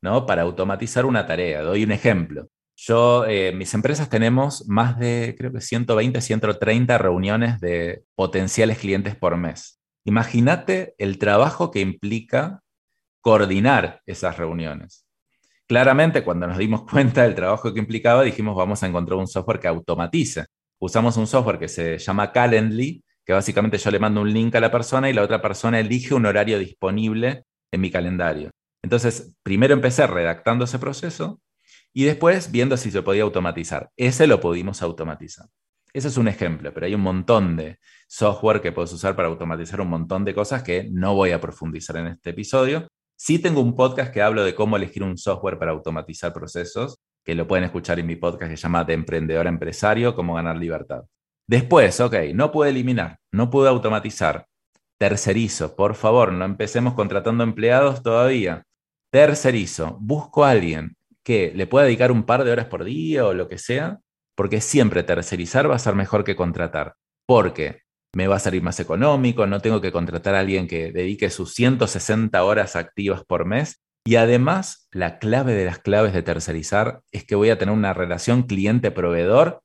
¿no? 0.00 0.26
para 0.26 0.42
automatizar 0.42 1.06
una 1.06 1.26
tarea. 1.26 1.62
Doy 1.62 1.84
un 1.84 1.92
ejemplo. 1.92 2.48
Yo, 2.80 3.26
eh, 3.26 3.52
mis 3.52 3.74
empresas 3.74 4.08
tenemos 4.08 4.68
más 4.68 5.00
de, 5.00 5.34
creo 5.36 5.52
que 5.52 5.60
120, 5.60 6.20
130 6.20 6.96
reuniones 6.96 7.60
de 7.60 8.04
potenciales 8.14 8.78
clientes 8.78 9.16
por 9.16 9.36
mes. 9.36 9.80
Imagínate 10.04 10.94
el 10.98 11.18
trabajo 11.18 11.72
que 11.72 11.80
implica 11.80 12.62
coordinar 13.20 14.00
esas 14.06 14.38
reuniones. 14.38 15.04
Claramente, 15.66 16.22
cuando 16.22 16.46
nos 16.46 16.56
dimos 16.56 16.82
cuenta 16.90 17.24
del 17.24 17.34
trabajo 17.34 17.74
que 17.74 17.80
implicaba, 17.80 18.22
dijimos, 18.22 18.54
vamos 18.54 18.80
a 18.84 18.86
encontrar 18.86 19.18
un 19.18 19.26
software 19.26 19.58
que 19.58 19.66
automatice. 19.66 20.46
Usamos 20.78 21.16
un 21.16 21.26
software 21.26 21.58
que 21.58 21.66
se 21.66 21.98
llama 21.98 22.30
Calendly, 22.30 23.02
que 23.26 23.32
básicamente 23.32 23.78
yo 23.78 23.90
le 23.90 23.98
mando 23.98 24.20
un 24.20 24.32
link 24.32 24.54
a 24.54 24.60
la 24.60 24.70
persona 24.70 25.10
y 25.10 25.14
la 25.14 25.22
otra 25.22 25.42
persona 25.42 25.80
elige 25.80 26.14
un 26.14 26.26
horario 26.26 26.60
disponible 26.60 27.42
en 27.72 27.80
mi 27.80 27.90
calendario. 27.90 28.50
Entonces, 28.84 29.34
primero 29.42 29.74
empecé 29.74 30.06
redactando 30.06 30.64
ese 30.64 30.78
proceso 30.78 31.40
y 31.98 32.04
después 32.04 32.52
viendo 32.52 32.76
si 32.76 32.92
se 32.92 33.02
podía 33.02 33.24
automatizar. 33.24 33.90
Ese 33.96 34.28
lo 34.28 34.38
pudimos 34.38 34.82
automatizar. 34.82 35.48
Ese 35.92 36.06
es 36.06 36.16
un 36.16 36.28
ejemplo, 36.28 36.72
pero 36.72 36.86
hay 36.86 36.94
un 36.94 37.00
montón 37.00 37.56
de 37.56 37.80
software 38.06 38.60
que 38.60 38.70
puedes 38.70 38.92
usar 38.92 39.16
para 39.16 39.26
automatizar 39.26 39.80
un 39.80 39.88
montón 39.88 40.24
de 40.24 40.32
cosas 40.32 40.62
que 40.62 40.88
no 40.92 41.16
voy 41.16 41.32
a 41.32 41.40
profundizar 41.40 41.96
en 41.96 42.06
este 42.06 42.30
episodio. 42.30 42.86
Sí 43.16 43.40
tengo 43.40 43.60
un 43.60 43.74
podcast 43.74 44.14
que 44.14 44.22
hablo 44.22 44.44
de 44.44 44.54
cómo 44.54 44.76
elegir 44.76 45.02
un 45.02 45.18
software 45.18 45.58
para 45.58 45.72
automatizar 45.72 46.32
procesos, 46.32 47.00
que 47.24 47.34
lo 47.34 47.48
pueden 47.48 47.64
escuchar 47.64 47.98
en 47.98 48.06
mi 48.06 48.14
podcast 48.14 48.48
que 48.48 48.56
se 48.56 48.62
llama 48.62 48.84
De 48.84 48.94
Emprendedor 48.94 49.46
a 49.46 49.50
Empresario, 49.50 50.14
cómo 50.14 50.34
ganar 50.34 50.56
libertad. 50.56 51.02
Después, 51.48 51.98
ok, 51.98 52.14
no 52.32 52.52
puedo 52.52 52.70
eliminar, 52.70 53.18
no 53.32 53.50
puedo 53.50 53.68
automatizar. 53.68 54.46
Tercerizo, 54.98 55.74
por 55.74 55.96
favor, 55.96 56.32
no 56.32 56.44
empecemos 56.44 56.94
contratando 56.94 57.42
empleados 57.42 58.04
todavía. 58.04 58.62
Tercerizo, 59.10 59.98
busco 60.00 60.44
a 60.44 60.50
alguien 60.50 60.97
que 61.28 61.52
le 61.54 61.66
pueda 61.66 61.84
dedicar 61.84 62.10
un 62.10 62.22
par 62.22 62.42
de 62.42 62.50
horas 62.52 62.68
por 62.68 62.84
día 62.84 63.26
o 63.26 63.34
lo 63.34 63.48
que 63.48 63.58
sea, 63.58 63.98
porque 64.34 64.62
siempre 64.62 65.02
tercerizar 65.02 65.70
va 65.70 65.74
a 65.74 65.78
ser 65.78 65.94
mejor 65.94 66.24
que 66.24 66.34
contratar, 66.34 66.94
porque 67.26 67.82
me 68.16 68.28
va 68.28 68.36
a 68.36 68.38
salir 68.38 68.62
más 68.62 68.80
económico, 68.80 69.46
no 69.46 69.60
tengo 69.60 69.82
que 69.82 69.92
contratar 69.92 70.34
a 70.34 70.40
alguien 70.40 70.66
que 70.66 70.90
dedique 70.90 71.28
sus 71.28 71.52
160 71.52 72.42
horas 72.42 72.76
activas 72.76 73.26
por 73.26 73.44
mes. 73.44 73.82
Y 74.06 74.16
además, 74.16 74.88
la 74.90 75.18
clave 75.18 75.52
de 75.52 75.66
las 75.66 75.80
claves 75.80 76.14
de 76.14 76.22
tercerizar 76.22 77.02
es 77.12 77.26
que 77.26 77.34
voy 77.34 77.50
a 77.50 77.58
tener 77.58 77.74
una 77.74 77.92
relación 77.92 78.44
cliente-proveedor 78.44 79.60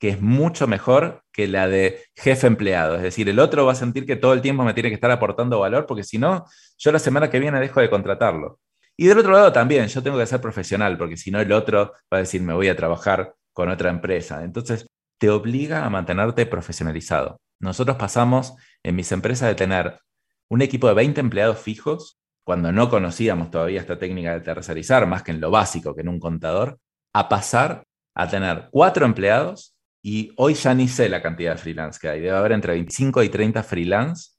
que 0.00 0.08
es 0.08 0.20
mucho 0.20 0.66
mejor 0.66 1.22
que 1.32 1.46
la 1.46 1.68
de 1.68 2.02
jefe 2.16 2.48
empleado. 2.48 2.96
Es 2.96 3.02
decir, 3.02 3.28
el 3.28 3.38
otro 3.38 3.66
va 3.66 3.72
a 3.72 3.76
sentir 3.76 4.04
que 4.04 4.16
todo 4.16 4.32
el 4.32 4.40
tiempo 4.40 4.64
me 4.64 4.74
tiene 4.74 4.88
que 4.88 4.96
estar 4.96 5.12
aportando 5.12 5.60
valor, 5.60 5.86
porque 5.86 6.02
si 6.02 6.18
no, 6.18 6.44
yo 6.76 6.90
la 6.90 6.98
semana 6.98 7.30
que 7.30 7.38
viene 7.38 7.60
dejo 7.60 7.80
de 7.80 7.88
contratarlo. 7.88 8.58
Y 9.00 9.06
del 9.06 9.18
otro 9.18 9.32
lado 9.32 9.52
también, 9.52 9.86
yo 9.86 10.02
tengo 10.02 10.18
que 10.18 10.26
ser 10.26 10.40
profesional, 10.40 10.98
porque 10.98 11.16
si 11.16 11.30
no 11.30 11.40
el 11.40 11.52
otro 11.52 11.92
va 12.12 12.18
a 12.18 12.20
decir, 12.20 12.42
me 12.42 12.52
voy 12.52 12.68
a 12.68 12.74
trabajar 12.74 13.32
con 13.52 13.68
otra 13.68 13.90
empresa. 13.90 14.42
Entonces, 14.42 14.88
te 15.18 15.30
obliga 15.30 15.84
a 15.84 15.90
mantenerte 15.90 16.46
profesionalizado. 16.46 17.40
Nosotros 17.60 17.96
pasamos 17.96 18.54
en 18.82 18.96
mis 18.96 19.12
empresas 19.12 19.48
de 19.48 19.54
tener 19.54 20.00
un 20.48 20.62
equipo 20.62 20.88
de 20.88 20.94
20 20.94 21.20
empleados 21.20 21.58
fijos, 21.58 22.18
cuando 22.44 22.72
no 22.72 22.90
conocíamos 22.90 23.52
todavía 23.52 23.80
esta 23.80 23.98
técnica 23.98 24.34
de 24.34 24.40
tercerizar, 24.40 25.06
más 25.06 25.22
que 25.22 25.30
en 25.30 25.40
lo 25.40 25.52
básico, 25.52 25.94
que 25.94 26.00
en 26.00 26.08
un 26.08 26.18
contador, 26.18 26.80
a 27.12 27.28
pasar 27.28 27.84
a 28.16 28.28
tener 28.28 28.68
cuatro 28.72 29.06
empleados 29.06 29.76
y 30.02 30.32
hoy 30.36 30.54
ya 30.54 30.74
ni 30.74 30.88
sé 30.88 31.08
la 31.08 31.22
cantidad 31.22 31.52
de 31.52 31.58
freelance 31.58 32.00
que 32.00 32.08
hay. 32.08 32.20
Debe 32.20 32.36
haber 32.36 32.52
entre 32.52 32.72
25 32.72 33.22
y 33.22 33.28
30 33.28 33.62
freelance 33.62 34.32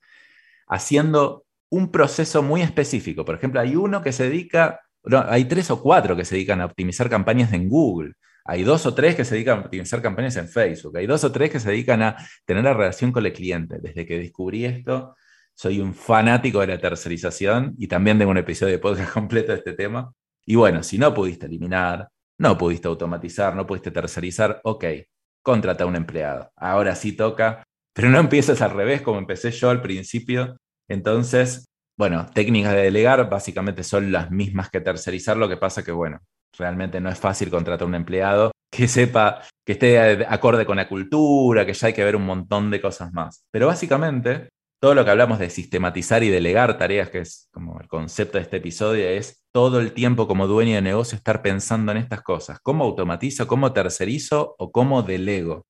haciendo 0.67 1.45
un 1.69 1.91
proceso 1.91 2.41
muy 2.41 2.61
específico. 2.61 3.25
Por 3.25 3.35
ejemplo, 3.35 3.59
hay 3.59 3.75
uno 3.75 4.01
que 4.01 4.11
se 4.11 4.23
dedica, 4.29 4.81
hay 5.27 5.45
tres 5.45 5.71
o 5.71 5.81
cuatro 5.81 6.15
que 6.15 6.25
se 6.25 6.35
dedican 6.35 6.61
a 6.61 6.65
optimizar 6.65 7.09
campañas 7.09 7.53
en 7.53 7.69
Google. 7.69 8.13
Hay 8.45 8.63
dos 8.63 8.85
o 8.85 8.93
tres 8.93 9.15
que 9.15 9.25
se 9.25 9.35
dedican 9.35 9.59
a 9.59 9.61
optimizar 9.61 10.01
campañas 10.01 10.35
en 10.37 10.47
Facebook. 10.47 10.97
Hay 10.97 11.05
dos 11.05 11.23
o 11.23 11.31
tres 11.31 11.51
que 11.51 11.59
se 11.59 11.69
dedican 11.69 12.01
a 12.01 12.15
tener 12.45 12.63
la 12.63 12.73
relación 12.73 13.11
con 13.11 13.25
el 13.25 13.33
cliente. 13.33 13.77
Desde 13.79 14.05
que 14.05 14.17
descubrí 14.17 14.65
esto, 14.65 15.15
soy 15.53 15.79
un 15.79 15.93
fanático 15.93 16.61
de 16.61 16.67
la 16.67 16.79
tercerización 16.79 17.75
y 17.77 17.87
también 17.87 18.17
tengo 18.17 18.31
un 18.31 18.37
episodio 18.37 18.73
de 18.73 18.79
podcast 18.79 19.13
completo 19.13 19.51
de 19.51 19.59
este 19.59 19.73
tema. 19.73 20.11
Y 20.45 20.55
bueno, 20.55 20.81
si 20.83 20.97
no 20.97 21.13
pudiste 21.13 21.45
eliminar, 21.45 22.09
no 22.39 22.57
pudiste 22.57 22.87
automatizar, 22.87 23.55
no 23.55 23.67
pudiste 23.67 23.91
tercerizar, 23.91 24.61
ok, 24.63 24.85
contrata 25.43 25.83
a 25.83 25.87
un 25.87 25.95
empleado. 25.95 26.51
Ahora 26.55 26.95
sí 26.95 27.11
toca, 27.11 27.63
pero 27.93 28.09
no 28.09 28.19
empieces 28.19 28.61
al 28.61 28.71
revés 28.71 29.01
como 29.01 29.19
empecé 29.19 29.51
yo 29.51 29.69
al 29.69 29.81
principio, 29.81 30.57
entonces, 30.89 31.65
bueno, 31.97 32.25
técnicas 32.33 32.73
de 32.73 32.83
delegar 32.83 33.29
básicamente 33.29 33.83
son 33.83 34.11
las 34.11 34.31
mismas 34.31 34.69
que 34.69 34.81
tercerizar, 34.81 35.37
lo 35.37 35.47
que 35.47 35.57
pasa 35.57 35.83
que, 35.83 35.91
bueno, 35.91 36.19
realmente 36.57 36.99
no 36.99 37.09
es 37.09 37.19
fácil 37.19 37.49
contratar 37.49 37.87
un 37.87 37.95
empleado 37.95 38.51
que 38.71 38.87
sepa, 38.87 39.41
que 39.65 39.73
esté 39.73 40.25
acorde 40.27 40.65
con 40.65 40.77
la 40.77 40.87
cultura, 40.87 41.65
que 41.65 41.73
ya 41.73 41.87
hay 41.87 41.93
que 41.93 42.03
ver 42.03 42.15
un 42.15 42.25
montón 42.25 42.69
de 42.71 42.81
cosas 42.81 43.11
más. 43.13 43.43
Pero 43.51 43.67
básicamente, 43.67 44.49
todo 44.81 44.95
lo 44.95 45.03
que 45.03 45.11
hablamos 45.11 45.39
de 45.39 45.49
sistematizar 45.49 46.23
y 46.23 46.29
delegar 46.29 46.77
tareas, 46.77 47.09
que 47.09 47.19
es 47.19 47.49
como 47.51 47.79
el 47.81 47.87
concepto 47.87 48.37
de 48.37 48.43
este 48.43 48.57
episodio, 48.57 49.07
es 49.07 49.43
todo 49.53 49.79
el 49.79 49.91
tiempo 49.91 50.27
como 50.27 50.47
dueño 50.47 50.75
de 50.75 50.81
negocio 50.81 51.17
estar 51.17 51.41
pensando 51.41 51.91
en 51.91 51.97
estas 51.97 52.21
cosas. 52.21 52.59
¿Cómo 52.61 52.85
automatizo, 52.85 53.47
cómo 53.47 53.73
tercerizo 53.73 54.55
o 54.57 54.71
cómo 54.71 55.03
delego? 55.03 55.65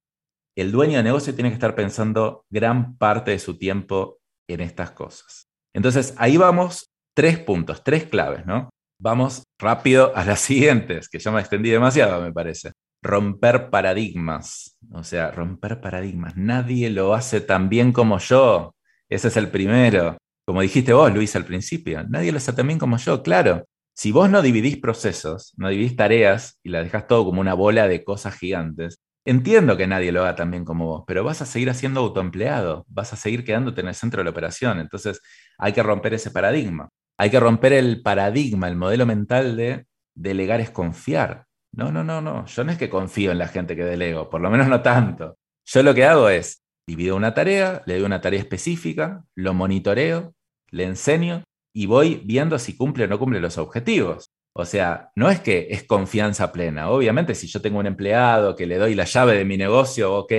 El 0.55 0.71
dueño 0.71 0.97
de 0.97 1.03
negocio 1.03 1.33
tiene 1.33 1.49
que 1.49 1.55
estar 1.55 1.73
pensando 1.73 2.45
gran 2.51 2.97
parte 2.97 3.31
de 3.31 3.39
su 3.39 3.57
tiempo 3.57 4.18
en 4.53 4.61
estas 4.61 4.91
cosas. 4.91 5.47
Entonces, 5.73 6.13
ahí 6.17 6.37
vamos, 6.37 6.89
tres 7.15 7.39
puntos, 7.39 7.83
tres 7.83 8.05
claves, 8.05 8.45
¿no? 8.45 8.69
Vamos 9.01 9.43
rápido 9.59 10.15
a 10.15 10.25
las 10.25 10.39
siguientes, 10.49 11.09
que 11.09 11.19
ya 11.19 11.31
me 11.31 11.39
extendí 11.39 11.69
demasiado, 11.69 12.21
me 12.21 12.33
parece. 12.33 12.71
Romper 13.01 13.69
paradigmas, 13.69 14.77
o 14.91 15.03
sea, 15.03 15.31
romper 15.31 15.79
paradigmas. 15.79 16.35
Nadie 16.35 16.89
lo 16.89 17.13
hace 17.13 17.39
tan 17.39 17.69
bien 17.69 17.93
como 17.93 18.19
yo. 18.19 18.75
Ese 19.09 19.29
es 19.29 19.37
el 19.37 19.49
primero. 19.49 20.17
Como 20.45 20.61
dijiste 20.61 20.93
vos, 20.93 21.13
Luis, 21.13 21.35
al 21.35 21.45
principio, 21.45 22.03
nadie 22.09 22.31
lo 22.31 22.37
hace 22.37 22.51
tan 22.53 22.67
bien 22.67 22.79
como 22.79 22.97
yo, 22.97 23.23
claro. 23.23 23.65
Si 23.95 24.11
vos 24.11 24.29
no 24.29 24.41
dividís 24.41 24.77
procesos, 24.77 25.53
no 25.57 25.69
dividís 25.69 25.95
tareas 25.95 26.57
y 26.63 26.69
la 26.69 26.81
dejás 26.83 27.07
todo 27.07 27.25
como 27.25 27.41
una 27.41 27.53
bola 27.53 27.87
de 27.87 28.03
cosas 28.03 28.37
gigantes, 28.37 28.99
Entiendo 29.25 29.77
que 29.77 29.87
nadie 29.87 30.11
lo 30.11 30.21
haga 30.21 30.35
tan 30.35 30.49
bien 30.49 30.65
como 30.65 30.85
vos, 30.85 31.03
pero 31.05 31.23
vas 31.23 31.41
a 31.41 31.45
seguir 31.45 31.69
haciendo 31.69 31.99
autoempleado, 31.99 32.85
vas 32.87 33.13
a 33.13 33.15
seguir 33.15 33.43
quedándote 33.43 33.81
en 33.81 33.89
el 33.89 33.95
centro 33.95 34.19
de 34.19 34.23
la 34.23 34.29
operación. 34.31 34.79
Entonces 34.79 35.21
hay 35.57 35.73
que 35.73 35.83
romper 35.83 36.13
ese 36.13 36.31
paradigma. 36.31 36.89
Hay 37.17 37.29
que 37.29 37.39
romper 37.39 37.73
el 37.73 38.01
paradigma, 38.01 38.69
el 38.69 38.77
modelo 38.77 39.05
mental 39.05 39.57
de 39.57 39.85
delegar 40.15 40.61
es 40.61 40.71
confiar. 40.71 41.45
No, 41.71 41.91
no, 41.91 42.03
no, 42.03 42.21
no. 42.21 42.45
Yo 42.45 42.63
no 42.63 42.71
es 42.71 42.77
que 42.77 42.89
confío 42.89 43.31
en 43.31 43.37
la 43.37 43.47
gente 43.47 43.75
que 43.75 43.83
delego, 43.83 44.29
por 44.29 44.41
lo 44.41 44.49
menos 44.49 44.67
no 44.67 44.81
tanto. 44.81 45.37
Yo 45.65 45.83
lo 45.83 45.93
que 45.93 46.05
hago 46.05 46.29
es 46.29 46.63
divido 46.87 47.15
una 47.15 47.33
tarea, 47.33 47.83
le 47.85 47.95
doy 47.95 48.03
una 48.03 48.21
tarea 48.21 48.39
específica, 48.39 49.23
lo 49.35 49.53
monitoreo, 49.53 50.33
le 50.71 50.85
enseño 50.85 51.43
y 51.73 51.85
voy 51.85 52.21
viendo 52.25 52.57
si 52.57 52.75
cumple 52.75 53.03
o 53.03 53.07
no 53.07 53.19
cumple 53.19 53.39
los 53.39 53.57
objetivos. 53.57 54.31
O 54.55 54.65
sea, 54.65 55.11
no 55.15 55.29
es 55.29 55.39
que 55.39 55.67
es 55.69 55.83
confianza 55.83 56.51
plena. 56.51 56.89
Obviamente, 56.89 57.35
si 57.35 57.47
yo 57.47 57.61
tengo 57.61 57.79
un 57.79 57.85
empleado 57.85 58.55
que 58.55 58.65
le 58.65 58.77
doy 58.77 58.95
la 58.95 59.05
llave 59.05 59.37
de 59.37 59.45
mi 59.45 59.57
negocio, 59.57 60.15
ok, 60.15 60.33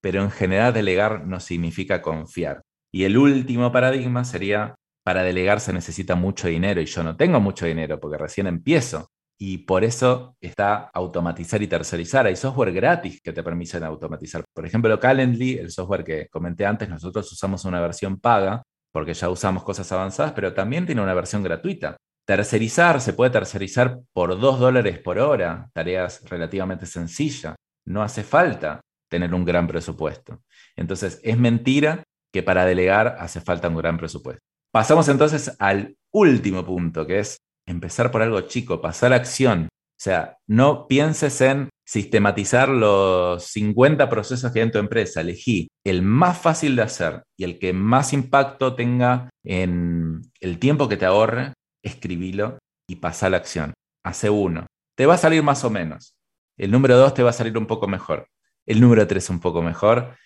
pero 0.00 0.22
en 0.22 0.30
general 0.30 0.72
delegar 0.72 1.26
no 1.26 1.38
significa 1.40 2.02
confiar. 2.02 2.62
Y 2.92 3.04
el 3.04 3.16
último 3.16 3.72
paradigma 3.72 4.24
sería, 4.24 4.74
para 5.04 5.22
delegar 5.22 5.60
se 5.60 5.72
necesita 5.72 6.14
mucho 6.14 6.48
dinero 6.48 6.80
y 6.80 6.86
yo 6.86 7.02
no 7.02 7.16
tengo 7.16 7.40
mucho 7.40 7.66
dinero 7.66 7.98
porque 8.00 8.18
recién 8.18 8.46
empiezo. 8.46 9.08
Y 9.38 9.58
por 9.58 9.82
eso 9.82 10.36
está 10.40 10.90
automatizar 10.94 11.60
y 11.62 11.66
tercerizar. 11.66 12.26
Hay 12.26 12.36
software 12.36 12.72
gratis 12.72 13.20
que 13.22 13.32
te 13.32 13.42
permiten 13.42 13.82
automatizar. 13.82 14.44
Por 14.54 14.66
ejemplo, 14.66 14.98
Calendly, 15.00 15.58
el 15.58 15.70
software 15.70 16.04
que 16.04 16.28
comenté 16.28 16.64
antes, 16.64 16.88
nosotros 16.88 17.30
usamos 17.32 17.64
una 17.64 17.80
versión 17.80 18.20
paga 18.20 18.62
porque 18.92 19.14
ya 19.14 19.30
usamos 19.30 19.64
cosas 19.64 19.90
avanzadas, 19.90 20.32
pero 20.32 20.52
también 20.52 20.86
tiene 20.86 21.02
una 21.02 21.14
versión 21.14 21.42
gratuita. 21.42 21.96
Tercerizar, 22.26 23.00
se 23.00 23.12
puede 23.12 23.30
tercerizar 23.30 23.98
por 24.12 24.38
2 24.38 24.60
dólares 24.60 24.98
por 25.00 25.18
hora, 25.18 25.68
tareas 25.72 26.22
relativamente 26.28 26.86
sencillas. 26.86 27.56
No 27.84 28.02
hace 28.02 28.22
falta 28.22 28.80
tener 29.10 29.34
un 29.34 29.44
gran 29.44 29.66
presupuesto. 29.66 30.40
Entonces, 30.76 31.20
es 31.22 31.36
mentira 31.36 32.04
que 32.32 32.42
para 32.42 32.64
delegar 32.64 33.16
hace 33.18 33.40
falta 33.40 33.68
un 33.68 33.76
gran 33.76 33.98
presupuesto. 33.98 34.42
Pasamos 34.72 35.08
entonces 35.08 35.54
al 35.58 35.96
último 36.12 36.64
punto, 36.64 37.06
que 37.06 37.18
es 37.18 37.36
empezar 37.66 38.10
por 38.10 38.22
algo 38.22 38.40
chico, 38.42 38.80
pasar 38.80 39.12
a 39.12 39.16
acción. 39.16 39.64
O 39.64 40.02
sea, 40.02 40.38
no 40.48 40.86
pienses 40.88 41.40
en 41.42 41.68
sistematizar 41.86 42.68
los 42.68 43.44
50 43.44 44.08
procesos 44.08 44.50
que 44.50 44.60
hay 44.60 44.64
en 44.64 44.72
tu 44.72 44.78
empresa. 44.78 45.20
Elegí 45.20 45.68
el 45.84 46.02
más 46.02 46.38
fácil 46.38 46.74
de 46.74 46.82
hacer 46.82 47.22
y 47.36 47.44
el 47.44 47.58
que 47.58 47.72
más 47.72 48.12
impacto 48.12 48.74
tenga 48.74 49.28
en 49.44 50.22
el 50.40 50.58
tiempo 50.58 50.88
que 50.88 50.96
te 50.96 51.04
ahorre, 51.04 51.52
escribilo 51.82 52.58
y 52.88 52.96
pasa 52.96 53.26
a 53.26 53.30
la 53.30 53.36
acción. 53.38 53.72
Hace 54.04 54.30
uno. 54.30 54.66
Te 54.96 55.06
va 55.06 55.14
a 55.14 55.18
salir 55.18 55.42
más 55.42 55.64
o 55.64 55.70
menos. 55.70 56.14
El 56.58 56.70
número 56.70 56.96
dos 56.96 57.14
te 57.14 57.22
va 57.22 57.30
a 57.30 57.34
salir 57.34 57.56
un 57.56 57.66
poco 57.66 57.88
mejor. 57.88 58.26
El 58.66 58.80
número 58.80 59.06
tres 59.06 59.30
un 59.30 59.40
poco 59.40 59.62
mejor. 59.62 60.16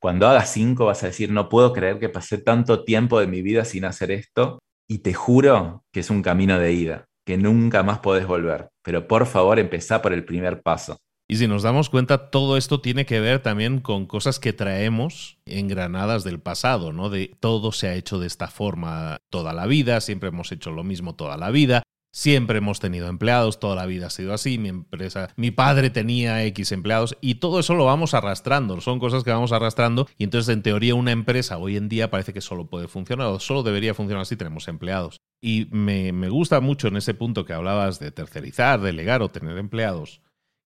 Cuando 0.00 0.26
hagas 0.26 0.50
cinco 0.52 0.86
vas 0.86 1.02
a 1.02 1.06
decir, 1.06 1.30
no 1.30 1.48
puedo 1.48 1.72
creer 1.72 1.98
que 1.98 2.08
pasé 2.08 2.38
tanto 2.38 2.84
tiempo 2.84 3.20
de 3.20 3.26
mi 3.26 3.42
vida 3.42 3.64
sin 3.64 3.84
hacer 3.84 4.10
esto. 4.10 4.58
Y 4.88 4.98
te 4.98 5.14
juro 5.14 5.84
que 5.92 6.00
es 6.00 6.10
un 6.10 6.22
camino 6.22 6.58
de 6.58 6.72
ida, 6.72 7.06
que 7.24 7.36
nunca 7.38 7.82
más 7.82 8.00
podés 8.00 8.26
volver. 8.26 8.68
Pero 8.82 9.06
por 9.06 9.26
favor, 9.26 9.58
empezá 9.58 10.02
por 10.02 10.12
el 10.12 10.24
primer 10.24 10.62
paso. 10.62 10.98
Y 11.28 11.36
si 11.36 11.48
nos 11.48 11.62
damos 11.62 11.88
cuenta, 11.88 12.30
todo 12.30 12.56
esto 12.56 12.80
tiene 12.80 13.06
que 13.06 13.20
ver 13.20 13.40
también 13.40 13.80
con 13.80 14.06
cosas 14.06 14.38
que 14.38 14.52
traemos 14.52 15.38
engranadas 15.46 16.22
del 16.22 16.38
pasado, 16.38 16.92
¿no? 16.92 17.08
De 17.08 17.34
todo 17.40 17.72
se 17.72 17.88
ha 17.88 17.94
hecho 17.94 18.18
de 18.18 18.26
esta 18.26 18.48
forma 18.48 19.18
toda 19.30 19.54
la 19.54 19.66
vida, 19.66 20.00
siempre 20.00 20.28
hemos 20.28 20.52
hecho 20.52 20.70
lo 20.70 20.84
mismo 20.84 21.14
toda 21.14 21.38
la 21.38 21.50
vida, 21.50 21.82
Siempre 22.14 22.58
hemos 22.58 22.78
tenido 22.78 23.08
empleados, 23.08 23.58
toda 23.58 23.74
la 23.74 23.86
vida 23.86 24.06
ha 24.06 24.10
sido 24.10 24.32
así, 24.32 24.56
mi 24.56 24.68
empresa, 24.68 25.30
mi 25.34 25.50
padre 25.50 25.90
tenía 25.90 26.44
X 26.44 26.70
empleados 26.70 27.18
y 27.20 27.34
todo 27.36 27.58
eso 27.58 27.74
lo 27.74 27.86
vamos 27.86 28.14
arrastrando, 28.14 28.80
son 28.80 29.00
cosas 29.00 29.24
que 29.24 29.32
vamos 29.32 29.50
arrastrando 29.50 30.06
y 30.16 30.22
entonces 30.22 30.54
en 30.54 30.62
teoría 30.62 30.94
una 30.94 31.10
empresa 31.10 31.58
hoy 31.58 31.76
en 31.76 31.88
día 31.88 32.12
parece 32.12 32.32
que 32.32 32.40
solo 32.40 32.66
puede 32.66 32.86
funcionar 32.86 33.26
o 33.26 33.40
solo 33.40 33.64
debería 33.64 33.94
funcionar 33.94 34.26
si 34.26 34.36
tenemos 34.36 34.68
empleados. 34.68 35.18
Y 35.42 35.66
me, 35.72 36.12
me 36.12 36.28
gusta 36.28 36.60
mucho 36.60 36.86
en 36.86 36.98
ese 36.98 37.14
punto 37.14 37.44
que 37.44 37.52
hablabas 37.52 37.98
de 37.98 38.12
tercerizar, 38.12 38.80
delegar 38.80 39.20
o 39.20 39.28
tener 39.28 39.58
empleados, 39.58 40.20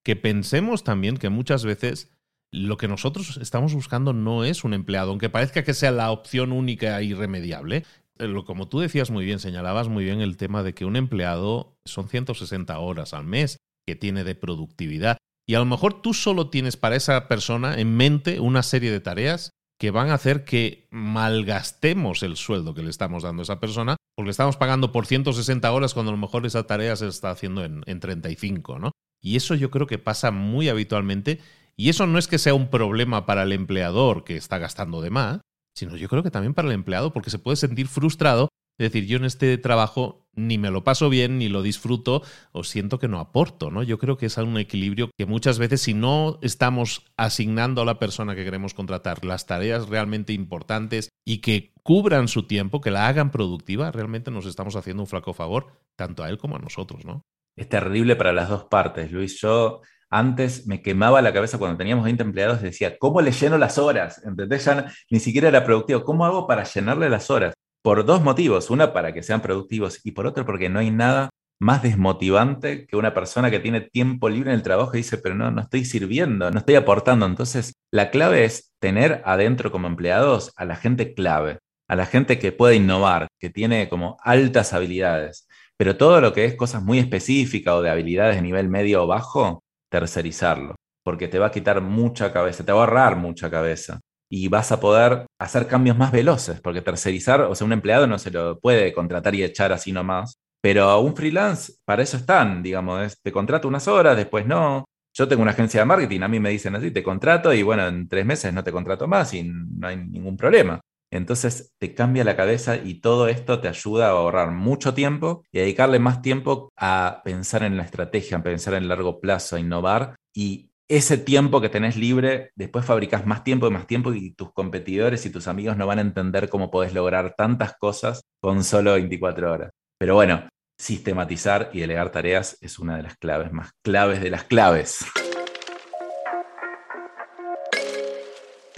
que 0.09 0.15
pensemos 0.15 0.83
también 0.83 1.17
que 1.17 1.29
muchas 1.29 1.63
veces 1.63 2.09
lo 2.51 2.77
que 2.77 2.87
nosotros 2.87 3.37
estamos 3.37 3.75
buscando 3.75 4.11
no 4.11 4.43
es 4.43 4.63
un 4.63 4.73
empleado, 4.73 5.11
aunque 5.11 5.29
parezca 5.29 5.63
que 5.63 5.75
sea 5.75 5.91
la 5.91 6.09
opción 6.09 6.51
única 6.51 6.99
e 6.99 7.03
irremediable. 7.03 7.85
Eh, 8.17 8.33
como 8.43 8.67
tú 8.67 8.79
decías 8.79 9.11
muy 9.11 9.23
bien, 9.23 9.37
señalabas 9.37 9.87
muy 9.87 10.03
bien 10.03 10.19
el 10.19 10.35
tema 10.35 10.63
de 10.63 10.73
que 10.73 10.85
un 10.85 10.95
empleado 10.95 11.77
son 11.85 12.09
160 12.09 12.79
horas 12.79 13.13
al 13.13 13.25
mes 13.25 13.57
que 13.85 13.95
tiene 13.95 14.23
de 14.23 14.33
productividad. 14.33 15.19
Y 15.47 15.53
a 15.53 15.59
lo 15.59 15.65
mejor 15.65 16.01
tú 16.01 16.15
solo 16.15 16.49
tienes 16.49 16.75
para 16.75 16.95
esa 16.95 17.27
persona 17.27 17.79
en 17.79 17.95
mente 17.95 18.39
una 18.39 18.63
serie 18.63 18.89
de 18.89 19.01
tareas 19.01 19.51
que 19.79 19.91
van 19.91 20.09
a 20.09 20.15
hacer 20.15 20.43
que 20.43 20.87
malgastemos 20.89 22.23
el 22.23 22.35
sueldo 22.35 22.73
que 22.73 22.81
le 22.81 22.89
estamos 22.89 23.21
dando 23.21 23.41
a 23.41 23.43
esa 23.43 23.59
persona, 23.59 23.95
porque 24.15 24.31
estamos 24.31 24.57
pagando 24.57 24.91
por 24.91 25.05
160 25.05 25.71
horas 25.71 25.93
cuando 25.93 26.09
a 26.09 26.15
lo 26.15 26.19
mejor 26.19 26.47
esa 26.47 26.65
tarea 26.65 26.95
se 26.95 27.07
está 27.07 27.29
haciendo 27.29 27.63
en, 27.63 27.83
en 27.85 27.99
35, 27.99 28.79
¿no? 28.79 28.91
Y 29.21 29.35
eso 29.35 29.55
yo 29.55 29.69
creo 29.71 29.87
que 29.87 29.97
pasa 29.97 30.31
muy 30.31 30.69
habitualmente. 30.69 31.39
Y 31.75 31.89
eso 31.89 32.07
no 32.07 32.19
es 32.19 32.27
que 32.27 32.37
sea 32.37 32.53
un 32.53 32.69
problema 32.69 33.25
para 33.25 33.43
el 33.43 33.51
empleador 33.51 34.23
que 34.23 34.35
está 34.35 34.57
gastando 34.57 35.01
de 35.01 35.09
más, 35.09 35.41
sino 35.75 35.95
yo 35.95 36.09
creo 36.09 36.23
que 36.23 36.31
también 36.31 36.53
para 36.53 36.67
el 36.67 36.73
empleado, 36.73 37.13
porque 37.13 37.29
se 37.29 37.39
puede 37.39 37.55
sentir 37.55 37.87
frustrado 37.87 38.49
de 38.77 38.85
decir, 38.85 39.05
yo 39.05 39.17
en 39.17 39.25
este 39.25 39.57
trabajo 39.57 40.25
ni 40.33 40.57
me 40.57 40.71
lo 40.71 40.85
paso 40.85 41.09
bien, 41.09 41.37
ni 41.37 41.49
lo 41.49 41.61
disfruto, 41.61 42.23
o 42.53 42.63
siento 42.63 42.97
que 42.97 43.09
no 43.09 43.19
aporto, 43.19 43.71
¿no? 43.71 43.83
Yo 43.83 43.99
creo 43.99 44.17
que 44.17 44.27
es 44.27 44.37
un 44.37 44.57
equilibrio 44.57 45.11
que 45.17 45.25
muchas 45.25 45.59
veces 45.59 45.81
si 45.81 45.93
no 45.93 46.39
estamos 46.41 47.05
asignando 47.17 47.81
a 47.81 47.85
la 47.85 47.99
persona 47.99 48.35
que 48.35 48.45
queremos 48.45 48.73
contratar 48.73 49.25
las 49.25 49.45
tareas 49.45 49.89
realmente 49.89 50.31
importantes 50.31 51.09
y 51.25 51.39
que 51.39 51.73
cubran 51.83 52.29
su 52.29 52.43
tiempo, 52.43 52.79
que 52.79 52.91
la 52.91 53.07
hagan 53.07 53.31
productiva, 53.31 53.91
realmente 53.91 54.31
nos 54.31 54.45
estamos 54.45 54.77
haciendo 54.77 55.03
un 55.03 55.07
flaco 55.07 55.33
favor, 55.33 55.73
tanto 55.97 56.23
a 56.23 56.29
él 56.29 56.37
como 56.37 56.55
a 56.55 56.59
nosotros, 56.59 57.03
¿no? 57.03 57.21
Es 57.59 57.67
terrible 57.67 58.15
para 58.15 58.31
las 58.31 58.47
dos 58.47 58.63
partes, 58.63 59.11
Luis. 59.11 59.37
Yo 59.41 59.81
antes 60.09 60.65
me 60.65 60.81
quemaba 60.81 61.21
la 61.21 61.33
cabeza 61.33 61.57
cuando 61.57 61.75
teníamos 61.75 62.05
20 62.05 62.23
empleados, 62.23 62.61
decía, 62.61 62.97
¿cómo 62.97 63.19
le 63.19 63.33
lleno 63.33 63.57
las 63.57 63.77
horas? 63.77 64.23
¿Entendés? 64.23 64.63
Ya 64.63 64.85
ni 65.09 65.19
siquiera 65.19 65.49
era 65.49 65.65
productivo. 65.65 66.05
¿Cómo 66.05 66.25
hago 66.25 66.47
para 66.47 66.63
llenarle 66.63 67.09
las 67.09 67.29
horas? 67.29 67.53
Por 67.81 68.05
dos 68.05 68.23
motivos. 68.23 68.69
Una, 68.69 68.93
para 68.93 69.13
que 69.13 69.23
sean 69.23 69.41
productivos 69.41 69.99
y 70.05 70.11
por 70.13 70.25
otro, 70.25 70.45
porque 70.45 70.69
no 70.69 70.79
hay 70.79 70.89
nada 70.89 71.31
más 71.59 71.83
desmotivante 71.83 72.87
que 72.87 72.95
una 72.95 73.13
persona 73.13 73.51
que 73.51 73.59
tiene 73.59 73.81
tiempo 73.81 74.29
libre 74.29 74.51
en 74.51 74.55
el 74.55 74.63
trabajo 74.63 74.93
y 74.93 74.99
dice, 74.99 75.17
pero 75.17 75.35
no, 75.35 75.51
no 75.51 75.59
estoy 75.59 75.83
sirviendo, 75.83 76.49
no 76.51 76.59
estoy 76.59 76.75
aportando. 76.75 77.25
Entonces, 77.25 77.73
la 77.91 78.09
clave 78.09 78.45
es 78.45 78.71
tener 78.79 79.21
adentro 79.25 79.69
como 79.69 79.87
empleados 79.87 80.53
a 80.55 80.63
la 80.63 80.77
gente 80.77 81.13
clave, 81.13 81.59
a 81.89 81.97
la 81.97 82.05
gente 82.05 82.39
que 82.39 82.53
puede 82.53 82.75
innovar, 82.75 83.27
que 83.37 83.49
tiene 83.49 83.89
como 83.89 84.15
altas 84.23 84.71
habilidades. 84.71 85.48
Pero 85.79 85.95
todo 85.95 86.19
lo 86.19 86.33
que 86.33 86.43
es 86.43 86.55
cosas 86.55 86.83
muy 86.83 86.99
específicas 86.99 87.73
o 87.75 87.81
de 87.81 87.89
habilidades 87.89 88.35
de 88.35 88.41
nivel 88.41 88.67
medio 88.67 89.03
o 89.03 89.07
bajo, 89.07 89.63
tercerizarlo, 89.89 90.75
porque 91.05 91.29
te 91.29 91.39
va 91.39 91.47
a 91.47 91.51
quitar 91.51 91.79
mucha 91.79 92.33
cabeza, 92.33 92.65
te 92.65 92.73
va 92.73 92.79
a 92.79 92.81
ahorrar 92.81 93.15
mucha 93.15 93.49
cabeza 93.49 94.01
y 94.29 94.49
vas 94.49 94.73
a 94.73 94.81
poder 94.81 95.25
hacer 95.39 95.67
cambios 95.67 95.97
más 95.97 96.11
veloces, 96.11 96.59
porque 96.59 96.81
tercerizar, 96.81 97.41
o 97.41 97.55
sea, 97.55 97.65
un 97.65 97.71
empleado 97.71 98.07
no 98.07 98.19
se 98.19 98.29
lo 98.29 98.59
puede 98.59 98.91
contratar 98.91 99.33
y 99.35 99.43
echar 99.43 99.71
así 99.71 99.93
nomás, 99.93 100.37
pero 100.61 100.99
un 100.99 101.15
freelance, 101.15 101.73
para 101.85 102.03
eso 102.03 102.17
están, 102.17 102.61
digamos, 102.61 103.17
te 103.21 103.31
contrato 103.31 103.67
unas 103.69 103.87
horas, 103.87 104.17
después 104.17 104.45
no. 104.45 104.83
Yo 105.13 105.27
tengo 105.27 105.41
una 105.41 105.51
agencia 105.51 105.79
de 105.79 105.85
marketing, 105.85 106.21
a 106.21 106.27
mí 106.27 106.39
me 106.39 106.49
dicen 106.49 106.75
así, 106.75 106.91
te 106.91 107.01
contrato 107.01 107.53
y 107.53 107.63
bueno, 107.63 107.87
en 107.87 108.07
tres 108.07 108.25
meses 108.25 108.53
no 108.53 108.63
te 108.63 108.71
contrato 108.71 109.07
más 109.07 109.33
y 109.33 109.43
no 109.43 109.87
hay 109.87 109.97
ningún 109.97 110.35
problema. 110.37 110.79
Entonces 111.11 111.73
te 111.79 111.93
cambia 111.93 112.23
la 112.23 112.35
cabeza 112.35 112.77
y 112.77 113.01
todo 113.01 113.27
esto 113.27 113.59
te 113.59 113.67
ayuda 113.67 114.07
a 114.07 114.11
ahorrar 114.11 114.51
mucho 114.51 114.93
tiempo 114.93 115.43
y 115.51 115.59
a 115.59 115.61
dedicarle 115.61 115.99
más 115.99 116.21
tiempo 116.21 116.71
a 116.77 117.21
pensar 117.23 117.63
en 117.63 117.77
la 117.77 117.83
estrategia, 117.83 118.37
a 118.37 118.43
pensar 118.43 118.75
en 118.75 118.87
largo 118.87 119.19
plazo, 119.19 119.55
a 119.55 119.59
innovar 119.59 120.15
y 120.33 120.69
ese 120.87 121.17
tiempo 121.17 121.61
que 121.61 121.69
tenés 121.69 121.95
libre, 121.95 122.51
después 122.55 122.83
fabricas 122.83 123.25
más 123.25 123.43
tiempo 123.43 123.67
y 123.67 123.71
más 123.71 123.85
tiempo 123.85 124.11
y 124.11 124.31
tus 124.31 124.51
competidores 124.51 125.23
y 125.25 125.29
tus 125.29 125.47
amigos 125.47 125.77
no 125.77 125.85
van 125.85 125.99
a 125.99 126.01
entender 126.01 126.49
cómo 126.49 126.71
podés 126.71 126.95
lograr 126.95 127.35
tantas 127.37 127.77
cosas 127.77 128.21
con 128.41 128.63
solo 128.63 128.93
24 128.93 129.51
horas. 129.51 129.71
Pero 129.99 130.15
bueno, 130.15 130.49
sistematizar 130.79 131.69
y 131.73 131.81
delegar 131.81 132.11
tareas 132.11 132.57
es 132.61 132.79
una 132.79 132.97
de 132.97 133.03
las 133.03 133.17
claves 133.17 133.51
más 133.51 133.71
claves 133.83 134.19
de 134.21 134.31
las 134.31 134.45
claves. 134.45 135.05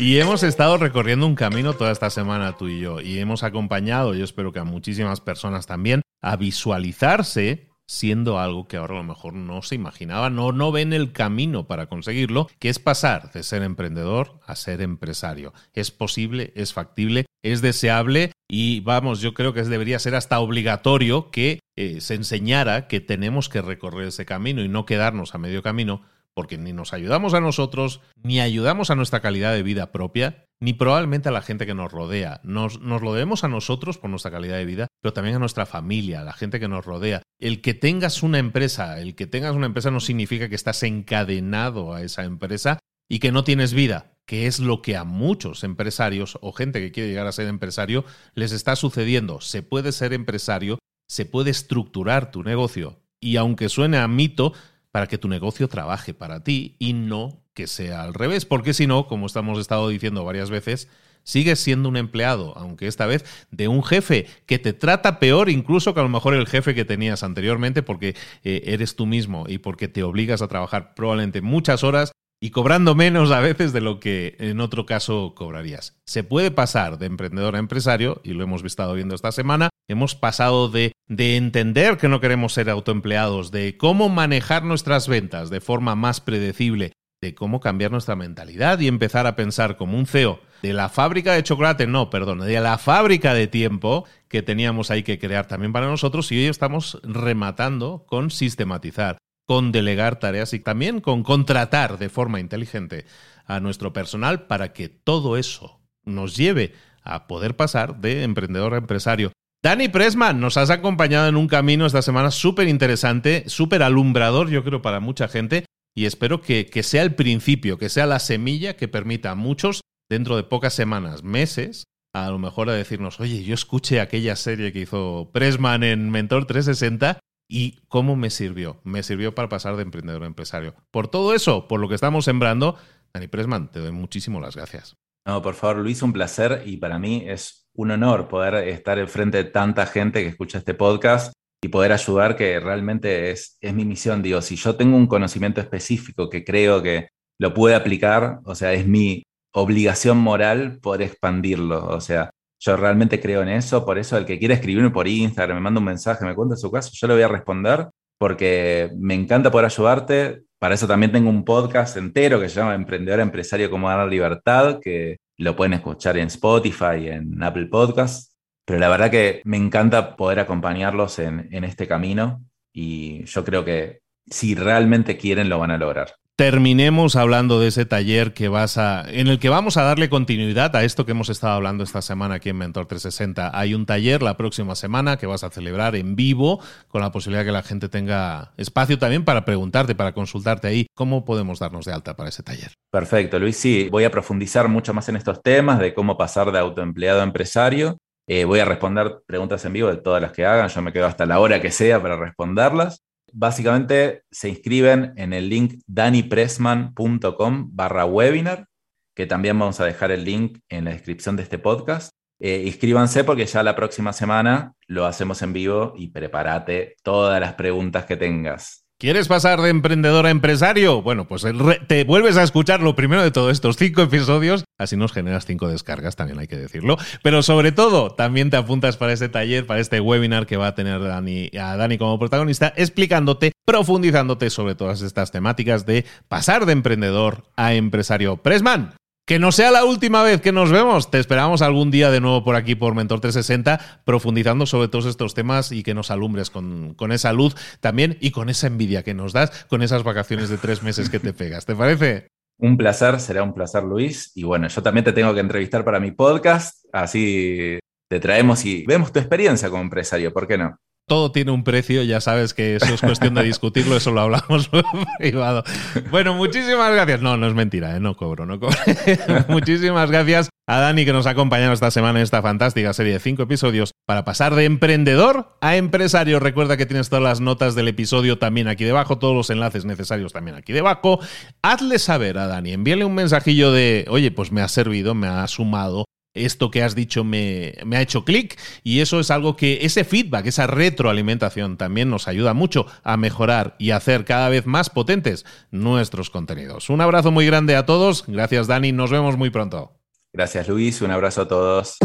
Y 0.02 0.18
hemos 0.18 0.42
estado 0.42 0.78
recorriendo 0.78 1.28
un 1.28 1.36
camino 1.36 1.74
toda 1.74 1.92
esta 1.92 2.10
semana 2.10 2.58
tú 2.58 2.68
y 2.68 2.80
yo 2.80 3.02
y 3.02 3.20
hemos 3.20 3.44
acompañado, 3.44 4.16
yo 4.16 4.24
espero 4.24 4.52
que 4.52 4.58
a 4.58 4.64
muchísimas 4.64 5.22
personas 5.22 5.68
también, 5.68 6.02
a 6.24 6.38
visualizarse 6.38 7.70
siendo 7.86 8.40
algo 8.40 8.68
que 8.68 8.78
ahora 8.78 8.96
a 8.96 8.98
lo 8.98 9.04
mejor 9.04 9.34
no 9.34 9.62
se 9.62 9.76
imaginaban 9.76 10.40
o 10.40 10.54
no 10.54 10.72
ven 10.72 10.94
el 10.94 11.12
camino 11.12 11.68
para 11.68 11.86
conseguirlo, 11.86 12.50
que 12.58 12.70
es 12.70 12.80
pasar 12.80 13.32
de 13.32 13.44
ser 13.44 13.62
emprendedor 13.62 14.40
a 14.48 14.56
ser 14.56 14.82
empresario. 14.82 15.54
Es 15.74 15.92
posible, 15.92 16.52
es 16.56 16.74
factible, 16.74 17.28
es 17.44 17.62
deseable 17.62 18.32
y 18.50 18.80
vamos, 18.80 19.22
yo 19.22 19.36
creo 19.36 19.54
que 19.54 19.62
debería 19.62 20.00
ser 20.00 20.16
hasta 20.16 20.40
obligatorio 20.40 21.30
que 21.30 21.60
eh, 21.76 22.02
se 22.02 22.16
enseñara 22.16 22.88
que 22.88 23.02
tenemos 23.02 23.50
que 23.50 23.62
recorrer 23.62 24.08
ese 24.08 24.26
camino 24.26 24.64
y 24.64 24.68
no 24.68 24.88
quedarnos 24.88 25.36
a 25.36 25.38
medio 25.38 25.62
camino 25.62 26.02
porque 26.34 26.58
ni 26.58 26.74
nos 26.74 26.94
ayudamos 26.94 27.34
a 27.34 27.41
nosotros, 27.41 28.02
ni 28.15 28.39
ayudamos 28.39 28.89
a 28.89 28.96
nuestra 28.96 29.22
calidad 29.22 29.54
de 29.54 29.63
vida 29.63 29.91
propia, 29.91 30.46
ni 30.60 30.74
probablemente 30.74 31.30
a 31.30 31.32
la 31.32 31.41
gente 31.41 31.65
que 31.65 31.74
nos 31.74 31.91
rodea. 31.91 32.39
Nos, 32.44 32.80
nos 32.82 33.02
lo 33.02 33.13
debemos 33.13 33.44
a 33.44 33.48
nosotros 33.48 33.98
por 33.98 34.10
nuestra 34.10 34.32
calidad 34.32 34.58
de 34.58 34.65
vida, 34.65 34.88
pero 35.02 35.13
también 35.13 35.36
a 35.36 35.39
nuestra 35.39 35.65
familia, 35.65 36.22
a 36.22 36.24
la 36.24 36.34
gente 36.34 36.60
que 36.60 36.67
nos 36.67 36.86
rodea. 36.86 37.22
El 37.39 37.62
que 37.62 37.74
tengas 37.74 38.24
una 38.24 38.39
empresa, 38.39 39.00
el 39.00 39.15
que 39.15 39.28
tengas 39.28 39.56
una 39.56 39.65
empresa 39.65 39.91
no 39.91 40.00
significa 40.00 40.50
que 40.50 40.56
estás 40.56 40.84
encadenado 40.84 41.94
a 41.94 42.04
esa 42.04 42.24
empresa 42.24 42.80
y 43.10 43.20
que 43.20 43.32
no 43.32 43.44
tienes 43.44 43.74
vida, 43.74 44.13
que 44.26 44.48
es 44.48 44.60
lo 44.60 44.82
que 44.82 44.96
a 44.96 45.04
muchos 45.04 45.63
empresarios 45.63 46.38
o 46.41 46.54
gente 46.54 46.80
que 46.80 46.91
quiere 46.91 47.10
llegar 47.10 47.28
a 47.28 47.34
ser 47.34 47.48
empresario 47.48 48.06
les 48.36 48.52
está 48.52 48.76
sucediendo. 48.76 49.41
Se 49.41 49.63
puede 49.63 49.91
ser 49.91 50.13
empresario, 50.13 50.80
se 51.10 51.26
puede 51.26 51.50
estructurar 51.52 52.32
tu 52.32 52.44
negocio 52.44 53.02
y 53.20 53.36
aunque 53.36 53.70
suene 53.70 53.98
a 53.98 54.08
mito, 54.08 54.54
para 54.91 55.08
que 55.08 55.17
tu 55.17 55.27
negocio 55.27 55.67
trabaje 55.67 56.13
para 56.13 56.43
ti 56.43 56.75
y 56.80 56.93
no 56.93 57.43
que 57.54 57.67
sea 57.67 58.04
al 58.04 58.13
revés, 58.13 58.45
porque 58.45 58.73
si 58.73 58.88
no, 58.88 59.08
como 59.08 59.25
estamos 59.25 59.60
estado 59.60 59.89
diciendo 59.89 60.23
varias 60.23 60.49
veces, 60.49 60.88
sigues 61.23 61.60
siendo 61.60 61.89
un 61.89 61.97
empleado, 61.97 62.58
aunque 62.58 62.88
esta 62.88 63.06
vez 63.06 63.25
de 63.51 63.67
un 63.67 63.84
jefe 63.84 64.27
que 64.45 64.60
te 64.60 64.73
trata 64.73 65.19
peor 65.19 65.49
incluso 65.49 65.93
que 65.93 65.99
a 65.99 66.04
lo 66.04 66.10
mejor 66.10 66.34
el 66.34 66.47
jefe 66.47 66.73
que 66.73 66.86
tenías 66.86 67.23
anteriormente 67.23 67.84
porque 67.84 68.15
eh, 68.43 68.63
eres 68.65 68.95
tú 68.95 69.06
mismo 69.06 69.45
y 69.47 69.60
porque 69.60 69.88
te 69.88 70.04
obligas 70.04 70.41
a 70.41 70.47
trabajar 70.47 70.95
probablemente 70.95 71.41
muchas 71.41 71.84
horas 71.84 72.12
y 72.43 72.49
cobrando 72.49 72.95
menos 72.95 73.30
a 73.32 73.39
veces 73.39 73.71
de 73.71 73.82
lo 73.82 73.99
que 73.99 74.36
en 74.39 74.62
otro 74.62 74.88
caso 74.88 75.34
cobrarías. 75.36 75.95
Se 76.06 76.23
puede 76.23 76.49
pasar 76.49 76.97
de 76.97 77.06
emprendedor 77.06 77.56
a 77.56 77.60
empresario, 77.60 78.19
y 78.23 78.34
lo 78.34 78.43
hemos 78.43 78.63
estado 78.63 78.95
viendo 78.95 79.13
esta 79.13 79.32
semana. 79.32 79.69
Hemos 79.88 80.15
pasado 80.15 80.67
de, 80.67 80.93
de 81.08 81.38
entender 81.38 81.97
que 81.97 82.10
no 82.10 82.19
queremos 82.19 82.54
ser 82.54 82.71
autoempleados, 82.71 83.51
de 83.51 83.77
cómo 83.77 84.10
manejar 84.10 84.63
nuestras 84.63 85.08
ventas 85.08 85.51
de 85.51 85.62
forma 85.62 85.95
más 85.95 86.19
predecible, 86.19 86.93
de 87.21 87.36
cómo 87.36 87.60
cambiar 87.60 87.91
nuestra 87.91 88.15
mentalidad 88.15 88.80
y 88.80 88.88
empezar 88.88 89.27
a 89.27 89.36
pensar 89.36 89.77
como 89.77 89.95
un 89.95 90.08
CEO 90.08 90.39
de 90.63 90.73
la 90.73 90.89
fábrica 90.89 91.34
de 91.34 91.43
chocolate, 91.43 91.86
no, 91.86 92.10
perdón, 92.10 92.39
de 92.39 92.60
la 92.60 92.80
fábrica 92.80 93.36
de 93.36 93.47
tiempo 93.47 94.06
que 94.27 94.41
teníamos 94.41 94.89
ahí 94.89 95.04
que 95.04 95.19
crear 95.19 95.47
también 95.47 95.73
para 95.73 95.88
nosotros 95.88 96.32
y 96.32 96.38
hoy 96.38 96.45
estamos 96.45 96.99
rematando 97.04 98.06
con 98.08 98.32
sistematizar 98.32 99.17
con 99.52 99.74
delegar 99.74 100.18
tareas 100.18 100.54
y 100.54 100.62
también 100.62 101.02
con 101.02 101.24
contratar 101.24 102.00
de 102.00 102.08
forma 102.08 102.40
inteligente 102.40 103.04
a 103.46 103.60
nuestro 103.60 103.92
personal 103.92 104.48
para 104.48 104.72
que 104.72 104.88
todo 104.88 105.36
eso 105.36 105.82
nos 106.06 106.38
lleve 106.38 106.74
a 107.04 107.28
poder 107.28 107.58
pasar 107.58 108.00
de 108.00 108.24
emprendedor 108.24 108.74
a 108.74 108.78
empresario. 108.78 109.34
Dani 109.62 109.90
Presman, 109.90 110.40
nos 110.40 110.56
has 110.56 110.70
acompañado 110.70 111.28
en 111.28 111.36
un 111.36 111.50
camino 111.50 111.86
esta 111.86 112.02
semana 112.02 112.32
súper 112.32 112.70
interesante, 112.70 113.44
súper 113.48 113.84
alumbrador, 113.84 114.50
yo 114.50 114.64
creo, 114.64 114.82
para 114.82 115.02
mucha 115.02 115.28
gente, 115.28 115.66
y 115.94 116.06
espero 116.06 116.42
que, 116.42 116.68
que, 116.68 116.82
sea 116.82 117.02
el 117.02 117.16
principio, 117.16 117.78
que 117.78 117.90
sea 117.90 118.06
la 118.06 118.20
semilla 118.20 118.78
que 118.78 118.88
permita 118.88 119.32
a 119.32 119.36
muchos, 119.36 119.82
dentro 120.10 120.38
de 120.38 120.44
pocas 120.44 120.74
semanas, 120.74 121.24
meses, 121.24 121.84
a 122.14 122.30
lo 122.30 122.40
mejor 122.40 122.70
a 122.70 122.74
decirnos, 122.74 123.20
oye, 123.20 123.44
yo 123.44 123.54
escuché 123.54 124.00
aquella 124.00 124.38
serie 124.38 124.72
que 124.72 124.80
hizo 124.80 125.30
Pressman 125.34 125.84
en 125.84 126.10
Mentor 126.10 126.46
360 126.46 127.20
¿Y 127.54 127.82
cómo 127.90 128.16
me 128.16 128.30
sirvió? 128.30 128.80
Me 128.86 129.04
sirvió 129.04 129.36
para 129.36 129.50
pasar 129.50 129.76
de 129.76 129.82
emprendedor 129.82 130.24
a 130.24 130.26
empresario. 130.26 130.74
Por 130.90 131.10
todo 131.10 131.34
eso, 131.34 131.68
por 131.68 131.82
lo 131.82 131.90
que 131.90 131.96
estamos 131.96 132.24
sembrando, 132.24 132.78
Dani 133.14 133.28
Pressman, 133.28 133.70
te 133.70 133.82
doy 133.82 133.92
muchísimas 133.92 134.42
las 134.42 134.56
gracias. 134.56 134.96
No, 135.28 135.42
por 135.42 135.56
favor, 135.56 135.80
Luis, 135.80 136.02
un 136.02 136.14
placer 136.14 136.64
y 136.66 136.78
para 136.78 136.98
mí 136.98 137.26
es 137.28 137.68
un 137.74 137.92
honor 137.92 138.30
poder 138.30 138.70
estar 138.70 138.98
enfrente 139.00 139.44
de 139.44 139.44
tanta 139.44 139.86
gente 139.86 140.24
que 140.24 140.30
escucha 140.30 140.60
este 140.60 140.76
podcast 140.76 141.34
y 141.62 141.68
poder 141.68 141.92
ayudar, 141.92 142.38
que 142.38 142.58
realmente 142.62 143.32
es, 143.32 143.58
es 143.60 143.74
mi 143.74 143.84
misión. 143.84 144.22
Digo, 144.22 144.42
si 144.42 144.56
yo 144.56 144.78
tengo 144.78 144.96
un 144.96 145.08
conocimiento 145.08 145.60
específico 145.60 146.30
que 146.30 146.46
creo 146.46 146.82
que 146.82 147.10
lo 147.38 147.54
puede 147.54 147.76
aplicar, 147.76 148.40
o 148.46 148.56
sea, 148.56 148.72
es 148.72 148.88
mi 148.88 149.24
obligación 149.54 150.20
moral 150.20 150.80
poder 150.82 151.02
expandirlo. 151.02 151.86
O 151.90 152.00
sea, 152.00 152.30
yo 152.62 152.78
realmente 152.78 153.19
creo 153.19 153.41
en 153.41 153.50
eso, 153.50 153.84
por 153.84 153.97
eso 153.97 154.15
el 154.17 154.26
que 154.26 154.38
quiera 154.38 154.54
escribirme 154.54 154.91
por 154.91 155.08
Instagram, 155.08 155.58
me 155.58 155.62
manda 155.62 155.80
un 155.80 155.86
mensaje, 155.86 156.24
me 156.24 156.36
cuenta 156.36 156.56
su 156.56 156.71
caso, 156.71 156.91
yo 156.93 157.08
le 157.08 157.15
voy 157.15 157.24
a 157.24 157.28
responder 157.28 157.88
porque 158.19 158.91
me 159.00 159.15
encanta 159.15 159.50
poder 159.50 159.65
ayudarte. 159.65 160.43
Para 160.60 160.76
eso 160.76 160.88
también 160.88 161.12
tengo 161.12 161.32
un 161.32 161.43
podcast 161.43 161.97
entero 161.97 162.39
que 162.39 162.50
se 162.50 162.60
llama 162.60 162.76
Emprendedor 162.76 163.19
Empresario 163.19 163.71
como 163.71 163.89
dar 163.89 164.08
libertad, 164.08 164.80
que 164.80 165.17
lo 165.38 165.56
pueden 165.56 165.74
escuchar 165.74 166.17
en 166.17 166.28
Spotify, 166.28 167.08
en 167.08 167.41
Apple 167.41 167.65
Podcasts. 167.65 168.38
Pero 168.63 168.78
la 168.78 168.89
verdad 168.89 169.10
que 169.10 169.41
me 169.43 169.58
encanta 169.58 170.15
poder 170.15 170.39
acompañarlos 170.39 171.17
en, 171.17 171.50
en 171.52 171.63
este 171.63 171.88
camino 171.88 172.45
y 172.71 173.26
yo 173.26 173.43
creo 173.43 173.65
que 173.65 174.02
si 174.28 174.54
realmente 174.54 175.17
quieren 175.17 175.50
lo 175.50 175.58
van 175.58 175.71
a 175.71 175.80
lograr 175.80 176.13
terminemos 176.41 177.15
hablando 177.17 177.60
de 177.60 177.67
ese 177.67 177.86
taller 177.86 178.34
que 178.34 178.47
vas 178.47 178.80
a, 178.80 179.06
en 179.08 179.27
el 179.27 179.38
que 179.38 179.49
vamos 179.49 179.77
a 179.77 179.84
darle 179.84 180.10
continuidad 180.10 180.75
a 180.75 180.84
esto 180.84 181.06
que 181.06 181.12
hemos 181.12 181.30
estado 181.30 181.54
hablando 181.54 181.84
esta 181.84 182.01
semana 182.01 182.34
aquí 182.34 182.49
en 182.49 182.58
Mentor 182.58 182.88
360. 182.88 183.51
Hay 183.54 183.75
un 183.75 183.86
taller 183.86 184.23
la 184.23 184.38
próxima 184.38 184.73
semana 184.73 185.17
que 185.17 185.27
vas 185.27 185.43
a 185.43 185.51
celebrar 185.51 185.95
en 185.95 186.15
vivo 186.15 186.60
con 186.88 187.01
la 187.01 187.12
posibilidad 187.12 187.45
que 187.45 187.51
la 187.51 187.62
gente 187.62 187.89
tenga 187.89 188.54
espacio 188.58 188.97
también 188.97 189.23
para 189.23 189.45
preguntarte, 189.45 189.93
para 189.93 190.13
consultarte 190.13 190.67
ahí. 190.67 190.88
¿Cómo 190.95 191.25
podemos 191.25 191.60
darnos 191.60 191.86
de 191.86 191.93
alta 191.93 192.15
para 192.15 192.30
ese 192.30 192.41
taller? 192.41 192.73
Perfecto, 192.89 193.38
Luis. 193.38 193.58
Sí, 193.58 193.88
voy 193.91 194.06
a 194.06 194.10
profundizar 194.10 194.67
mucho 194.67 194.95
más 194.95 195.08
en 195.10 195.17
estos 195.17 195.43
temas 195.43 195.77
de 195.77 195.93
cómo 195.93 196.17
pasar 196.17 196.51
de 196.51 196.58
autoempleado 196.58 197.21
a 197.21 197.23
empresario. 197.23 197.99
Eh, 198.27 198.45
voy 198.45 198.62
a 198.62 198.65
responder 198.65 199.19
preguntas 199.27 199.63
en 199.65 199.73
vivo 199.73 199.89
de 199.89 199.97
todas 199.97 200.23
las 200.23 200.32
que 200.32 200.43
hagan. 200.47 200.69
Yo 200.69 200.82
me 200.82 200.91
quedo 200.91 201.06
hasta 201.06 201.27
la 201.27 201.39
hora 201.39 201.62
que 201.62 201.69
sea 201.69 202.01
para 202.01 202.15
responderlas. 202.15 203.04
Básicamente 203.34 204.24
se 204.32 204.50
inscriben 204.50 205.13
en 205.15 205.34
el 205.34 205.50
link 205.50 205.82
danipressman.com 205.88 207.70
barra 207.72 208.06
webinar, 208.06 208.67
que 209.15 209.26
también 209.26 209.58
vamos 209.58 209.80
a 209.80 209.86
dejar 209.86 210.12
el 210.12 210.24
link 210.24 210.60
en 210.70 210.86
la 210.86 210.91
descripción 210.91 211.36
de 211.36 211.44
este 211.44 211.60
podcast. 211.60 212.13
Eh, 212.39 212.63
inscríbanse 212.65 213.24
porque 213.24 213.46
ya 213.46 213.62
la 213.62 213.76
próxima 213.76 214.13
semana 214.13 214.74
lo 214.88 215.06
hacemos 215.06 215.41
en 215.41 215.54
vivo 215.54 215.94
y 215.96 216.10
prepárate 216.10 216.96
todas 217.04 217.39
las 217.39 217.54
preguntas 217.54 218.06
que 218.06 218.17
tengas. 218.17 218.86
¿Quieres 219.02 219.28
pasar 219.28 219.60
de 219.62 219.70
emprendedor 219.70 220.28
a 220.28 220.30
empresario? 220.30 221.02
Bueno, 221.02 221.28
pues 221.28 221.44
te 221.88 222.04
vuelves 222.04 222.38
a 222.38 222.44
escuchar 222.44 222.82
lo 222.82 222.96
primero 222.96 223.24
de 223.24 223.32
todos 223.32 223.52
estos 223.52 223.76
cinco 223.76 224.04
episodios, 224.04 224.64
así 224.78 224.96
nos 224.96 225.12
generas 225.12 225.48
cinco 225.48 225.68
descargas, 225.68 226.16
también 226.16 226.38
hay 226.38 226.46
que 226.46 226.56
decirlo. 226.56 226.98
Pero 227.24 227.42
sobre 227.42 227.72
todo, 227.72 228.12
también 228.12 228.52
te 228.52 228.58
apuntas 228.58 228.98
para 228.98 229.12
este 229.12 229.28
taller, 229.28 229.66
para 229.66 229.80
este 229.80 230.00
webinar 230.02 230.46
que 230.46 230.56
va 230.56 230.68
a 230.68 230.76
tener 230.76 231.02
Dani, 231.02 231.50
a 231.60 231.76
Dani 231.78 231.98
como 231.98 232.20
protagonista, 232.20 232.76
explicándote, 232.78 233.54
profundizándote 233.66 234.52
sobre 234.52 234.76
todas 234.76 235.02
estas 235.02 235.32
temáticas 235.32 235.88
de 235.88 236.06
pasar 236.28 236.68
de 236.68 236.74
emprendedor 236.74 237.46
a 237.56 237.74
empresario. 237.74 238.38
Presman, 238.38 238.94
que 239.25 239.39
no 239.39 239.51
sea 239.51 239.71
la 239.71 239.86
última 239.86 240.23
vez 240.23 240.41
que 240.41 240.51
nos 240.51 240.71
vemos. 240.71 241.12
Te 241.12 241.19
esperamos 241.19 241.62
algún 241.62 241.91
día 241.91 242.12
de 242.12 242.19
nuevo 242.19 242.43
por 242.43 242.55
aquí 242.55 242.75
por 242.75 242.95
Mentor 242.95 243.21
360, 243.21 244.01
profundizando 244.03 244.65
sobre 244.65 244.88
todos 244.88 245.05
estos 245.05 245.34
temas 245.34 245.71
y 245.71 245.84
que 245.84 245.93
nos 245.93 246.12
alumbres 246.12 246.49
con, 246.49 246.93
con, 246.95 247.12
esa 247.12 247.34
luz 247.34 247.55
también 247.79 248.17
y 248.19 248.31
con 248.31 248.49
esa 248.49 248.67
envidia 248.67 249.03
que 249.03 249.13
nos 249.13 249.34
das 249.34 249.65
con 249.65 249.81
esas 249.81 250.03
vacaciones 250.03 250.49
de 250.49 250.57
tres 250.57 250.84
meses 250.84 251.10
que 251.10 251.19
te 251.19 251.34
pegas. 251.34 251.65
¿Te 251.65 251.75
parece? 251.75 252.27
Un 252.57 252.77
placer, 252.77 253.19
será 253.19 253.41
un 253.41 253.53
placer, 253.53 253.84
Luis. 253.84 254.31
Y 254.36 254.43
bueno, 254.43 254.67
yo 254.67 254.84
también 254.84 255.03
te 255.03 255.13
tengo 255.13 255.34
que 255.34 255.39
entrevistar 255.39 255.84
para 255.84 255.99
mi 255.99 256.12
podcast, 256.12 256.86
así 256.93 257.79
te 258.07 258.19
traemos 258.19 258.65
y 258.65 258.86
vemos 258.86 259.12
tu 259.12 259.19
experiencia 259.19 259.69
como 259.69 259.81
empresario, 259.81 260.34
¿por 260.34 260.47
qué 260.47 260.57
no? 260.57 260.77
Todo 261.12 261.34
tiene 261.34 261.52
un 261.52 261.65
precio, 261.65 262.04
ya 262.04 262.21
sabes 262.21 262.54
que 262.54 262.78
eso 262.78 262.93
es 262.93 263.02
cuestión 263.02 263.34
de 263.34 263.43
discutirlo, 263.43 263.97
eso 263.97 264.12
lo 264.12 264.21
hablamos 264.21 264.69
privado. 265.19 265.62
Bueno, 266.10 266.36
muchísimas 266.36 266.89
gracias. 266.93 267.21
No, 267.21 267.36
no 267.36 267.47
es 267.47 267.54
mentira, 267.54 267.97
¿eh? 267.97 268.00
no 268.00 268.15
cobro, 268.15 268.45
no 268.45 268.62
cobro. 268.62 268.78
muchísimas 269.50 270.10
gracias 270.10 270.47
a 270.69 270.80
Dani 270.80 271.04
que 271.04 271.12
nos 271.12 271.28
ha 271.28 271.32
acompañado 271.32 271.74
esta 271.74 271.91
semana 271.91 272.19
en 272.19 272.24
esta 272.24 272.41
fantástica 272.41 272.93
serie 272.93 273.12
de 273.12 273.19
cinco 273.19 273.43
episodios 273.43 273.91
para 274.08 274.24
pasar 274.24 274.56
de 274.56 274.63
emprendedor 274.63 275.58
a 275.60 275.76
empresario. 275.76 276.39
Recuerda 276.39 276.78
que 276.78 276.86
tienes 276.86 277.10
todas 277.10 277.24
las 277.24 277.41
notas 277.41 277.76
del 277.76 277.89
episodio 277.89 278.38
también 278.38 278.69
aquí 278.69 278.86
debajo, 278.86 279.17
todos 279.17 279.36
los 279.36 279.50
enlaces 279.50 279.84
necesarios 279.84 280.32
también 280.32 280.56
aquí 280.56 280.71
debajo. 280.71 281.19
Hazle 281.62 282.00
saber 282.00 282.38
a 282.38 282.47
Dani, 282.47 282.71
envíale 282.71 283.04
un 283.04 283.15
mensajillo 283.15 283.74
de, 283.74 284.06
oye, 284.08 284.32
pues 284.32 284.54
me 284.54 284.62
ha 284.62 284.69
servido, 284.69 285.13
me 285.13 285.28
ha 285.28 285.45
sumado 285.50 286.06
esto 286.34 286.72
que 286.72 286.84
has 286.84 286.96
dicho 286.96 287.24
me, 287.24 287.74
ha 287.91 288.02
hecho 288.02 288.24
clic 288.24 288.60
y 288.84 289.00
eso 289.00 289.20
es 289.20 289.32
algo 289.32 289.56
que 289.56 289.80
ese 289.82 290.04
feedback, 290.04 290.46
esa 290.46 290.67
retroalimentación 290.67 291.78
también 291.78 292.10
nos 292.10 292.28
ayuda 292.28 292.54
mucho 292.54 292.86
a 293.04 293.17
mejorar 293.17 293.76
y 293.80 293.91
hacer 293.91 294.26
cada 294.26 294.50
vez 294.50 294.65
más 294.65 294.89
potentes 294.89 295.46
nuestros 295.72 296.30
contenidos. 296.30 296.89
Un 296.89 297.02
abrazo 297.02 297.32
muy 297.32 297.46
grande 297.46 297.76
a 297.76 297.86
todos, 297.86 298.24
gracias 298.28 298.67
Dani, 298.67 298.91
nos 298.91 299.12
vemos 299.12 299.38
muy 299.38 299.50
pronto. 299.50 299.98
Gracias 300.34 300.67
Luis, 300.67 301.02
un 301.02 301.12
abrazo 301.12 301.41
a 301.41 301.48
todos. 301.48 301.98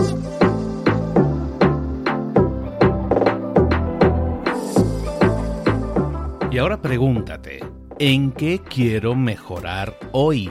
Y 6.51 6.59
ahora 6.59 6.81
pregúntate, 6.81 7.61
¿en 7.99 8.33
qué 8.33 8.61
quiero 8.67 9.15
mejorar 9.15 9.99
hoy? 10.13 10.51